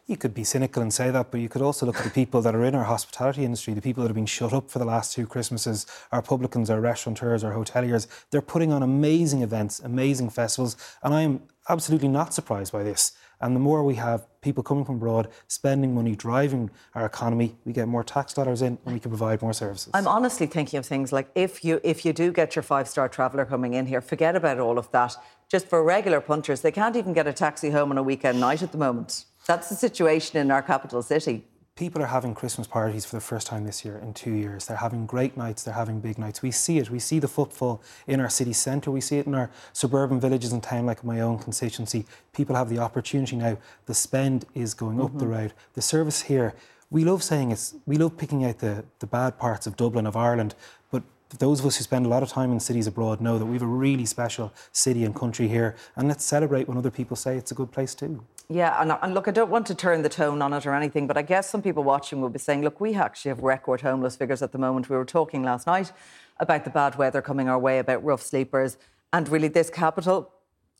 [0.05, 2.41] You could be cynical and say that, but you could also look at the people
[2.41, 4.85] that are in our hospitality industry, the people that have been shut up for the
[4.85, 8.07] last two Christmases, our publicans, our restaurateurs, our hoteliers.
[8.29, 13.11] They're putting on amazing events, amazing festivals, and I am absolutely not surprised by this.
[13.41, 17.73] And the more we have people coming from abroad, spending money, driving our economy, we
[17.73, 19.91] get more tax dollars in and we can provide more services.
[19.93, 23.45] I'm honestly thinking of things like if you if you do get your five-star traveller
[23.45, 25.15] coming in here, forget about all of that.
[25.49, 28.61] Just for regular punters, they can't even get a taxi home on a weekend night
[28.61, 29.25] at the moment.
[29.45, 31.45] That's the situation in our capital city
[31.77, 34.65] people are having Christmas parties for the first time this year in two years.
[34.65, 36.41] They're having great nights, they're having big nights.
[36.41, 36.89] We see it.
[36.89, 40.51] We see the footfall in our city centre, we see it in our suburban villages
[40.51, 42.05] and town, like my own constituency.
[42.33, 43.57] People have the opportunity now.
[43.85, 45.19] The spend is going up mm-hmm.
[45.19, 45.53] the road.
[45.75, 46.55] The service here,
[46.89, 50.17] we love saying it's, we love picking out the, the bad parts of Dublin, of
[50.17, 50.55] Ireland,
[50.89, 51.03] but
[51.37, 53.53] those of us who spend a lot of time in cities abroad know that we
[53.53, 55.75] have a really special city and country here.
[55.95, 58.23] And let's celebrate when other people say it's a good place too.
[58.49, 61.05] Yeah, and, and, look, I don't want to turn the tone on it or anything,
[61.05, 64.15] but I guess some people watching will be saying, look, we actually have record homeless
[64.15, 64.89] figures at the moment.
[64.89, 65.91] We were talking last night
[66.39, 68.77] about the bad weather coming our way, about rough sleepers,
[69.11, 70.31] and really this capital,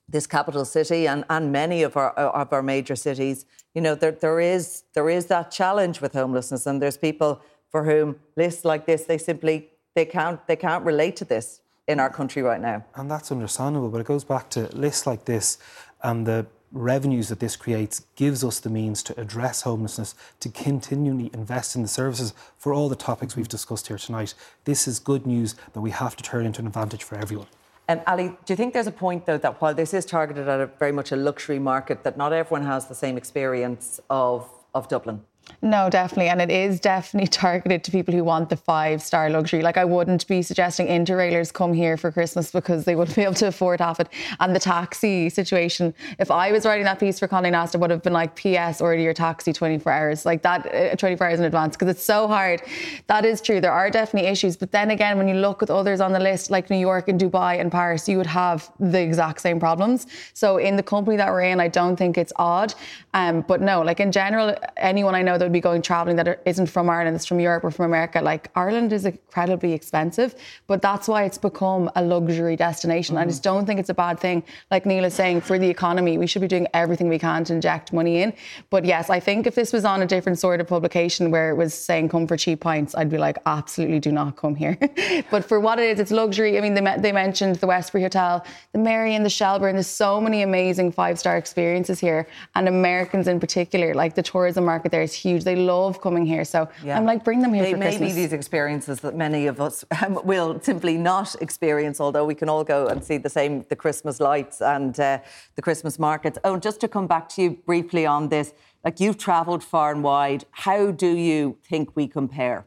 [0.08, 3.46] this capital city, and, and many of our uh, of our major cities,
[3.76, 7.84] you know, there there is there is that challenge with homelessness, and there's people for
[7.84, 12.10] whom lists like this they simply they can't they can't relate to this in our
[12.10, 12.86] country right now.
[12.96, 15.58] And that's understandable, but it goes back to lists like this
[16.04, 21.30] and the revenues that this creates gives us the means to address homelessness, to continually
[21.34, 24.34] invest in the services for all the topics we've discussed here tonight.
[24.66, 27.48] This is good news that we have to turn into an advantage for everyone.
[27.90, 30.60] Um, Ali, do you think there's a point, though, that while this is targeted at
[30.60, 34.90] a very much a luxury market, that not everyone has the same experience of, of
[34.90, 35.22] Dublin?
[35.62, 36.30] No, definitely.
[36.30, 39.62] And it is definitely targeted to people who want the five star luxury.
[39.62, 43.34] Like, I wouldn't be suggesting interrailers come here for Christmas because they wouldn't be able
[43.36, 44.08] to afford half it.
[44.40, 47.90] And the taxi situation, if I was writing that piece for Condé Nast, it would
[47.90, 51.46] have been like, P.S., order your taxi 24 hours, like that, uh, 24 hours in
[51.46, 52.62] advance, because it's so hard.
[53.08, 53.60] That is true.
[53.60, 54.58] There are definitely issues.
[54.58, 57.20] But then again, when you look at others on the list, like New York and
[57.20, 60.08] Dubai and Paris, you would have the exact same problems.
[60.34, 62.74] So, in the company that we're in, I don't think it's odd.
[63.14, 66.42] Um, but no, like in general, anyone I know that would be going traveling that
[66.46, 68.22] isn't from Ireland, it's from Europe or from America.
[68.22, 70.36] Like Ireland is incredibly expensive,
[70.68, 73.16] but that's why it's become a luxury destination.
[73.16, 73.24] Mm-hmm.
[73.24, 74.44] I just don't think it's a bad thing.
[74.72, 77.54] Like Neale is saying, for the economy, we should be doing everything we can to
[77.54, 78.34] inject money in.
[78.70, 81.56] But yes, I think if this was on a different sort of publication where it
[81.56, 84.78] was saying come for cheap pints, I'd be like, absolutely do not come here.
[85.32, 86.58] but for what it is, it's luxury.
[86.58, 89.76] I mean, they, they mentioned the Westbury Hotel, the Merrion, the Shelburne.
[89.76, 93.94] There's so many amazing five star experiences here, and Americans in particular.
[93.94, 95.27] Like the tourism market there is huge.
[95.36, 96.46] They love coming here.
[96.46, 96.98] So yeah.
[96.98, 98.14] I'm like, bring them here they for may Christmas.
[98.14, 102.50] be these experiences that many of us um, will simply not experience, although we can
[102.50, 105.20] all go and see the same, the Christmas lights and uh,
[105.56, 106.38] the Christmas markets.
[106.44, 108.54] Oh, just to come back to you briefly on this,
[108.84, 110.46] like you've travelled far and wide.
[110.52, 112.67] How do you think we compare?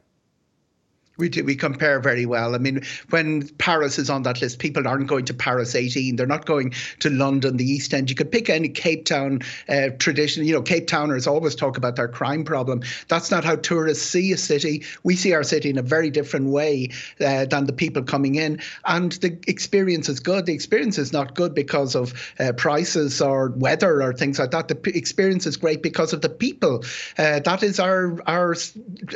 [1.17, 2.55] We do, we compare very well.
[2.55, 6.15] I mean, when Paris is on that list, people aren't going to Paris 18.
[6.15, 8.09] They're not going to London, the East End.
[8.09, 10.45] You could pick any Cape Town uh, tradition.
[10.45, 12.81] You know, Cape Towners always talk about their crime problem.
[13.09, 14.83] That's not how tourists see a city.
[15.03, 16.89] We see our city in a very different way
[17.19, 18.61] uh, than the people coming in.
[18.85, 20.45] And the experience is good.
[20.45, 24.69] The experience is not good because of uh, prices or weather or things like that.
[24.69, 26.85] The p- experience is great because of the people.
[27.17, 28.55] Uh, that is our our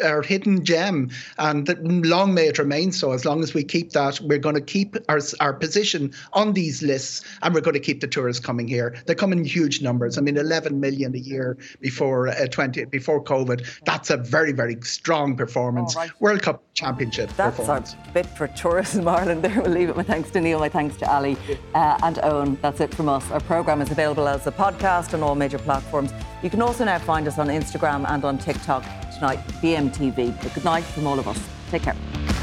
[0.04, 1.10] our hidden gem.
[1.38, 3.12] And the, long may it remain so.
[3.12, 6.82] As long as we keep that, we're going to keep our, our position on these
[6.82, 8.96] lists and we're going to keep the tourists coming here.
[9.06, 10.18] They come in huge numbers.
[10.18, 13.66] I mean, 11 million a year before uh, 20 before COVID.
[13.86, 15.96] That's a very, very strong performance.
[15.96, 16.10] Right.
[16.20, 17.96] World Cup Championship That's performance.
[18.08, 19.62] a bit for Tourism Ireland there.
[19.62, 19.96] We'll leave it.
[19.96, 21.38] My thanks to Neale, my thanks to Ali
[21.74, 22.60] uh, and Eoin.
[22.62, 23.30] That's it from us.
[23.32, 26.12] Our programme is available as a podcast on all major platforms.
[26.42, 28.84] You can also now find us on Instagram and on TikTok
[29.14, 30.42] tonight, VMTV.
[30.42, 31.40] But good night from all of us.
[31.76, 32.35] Take care.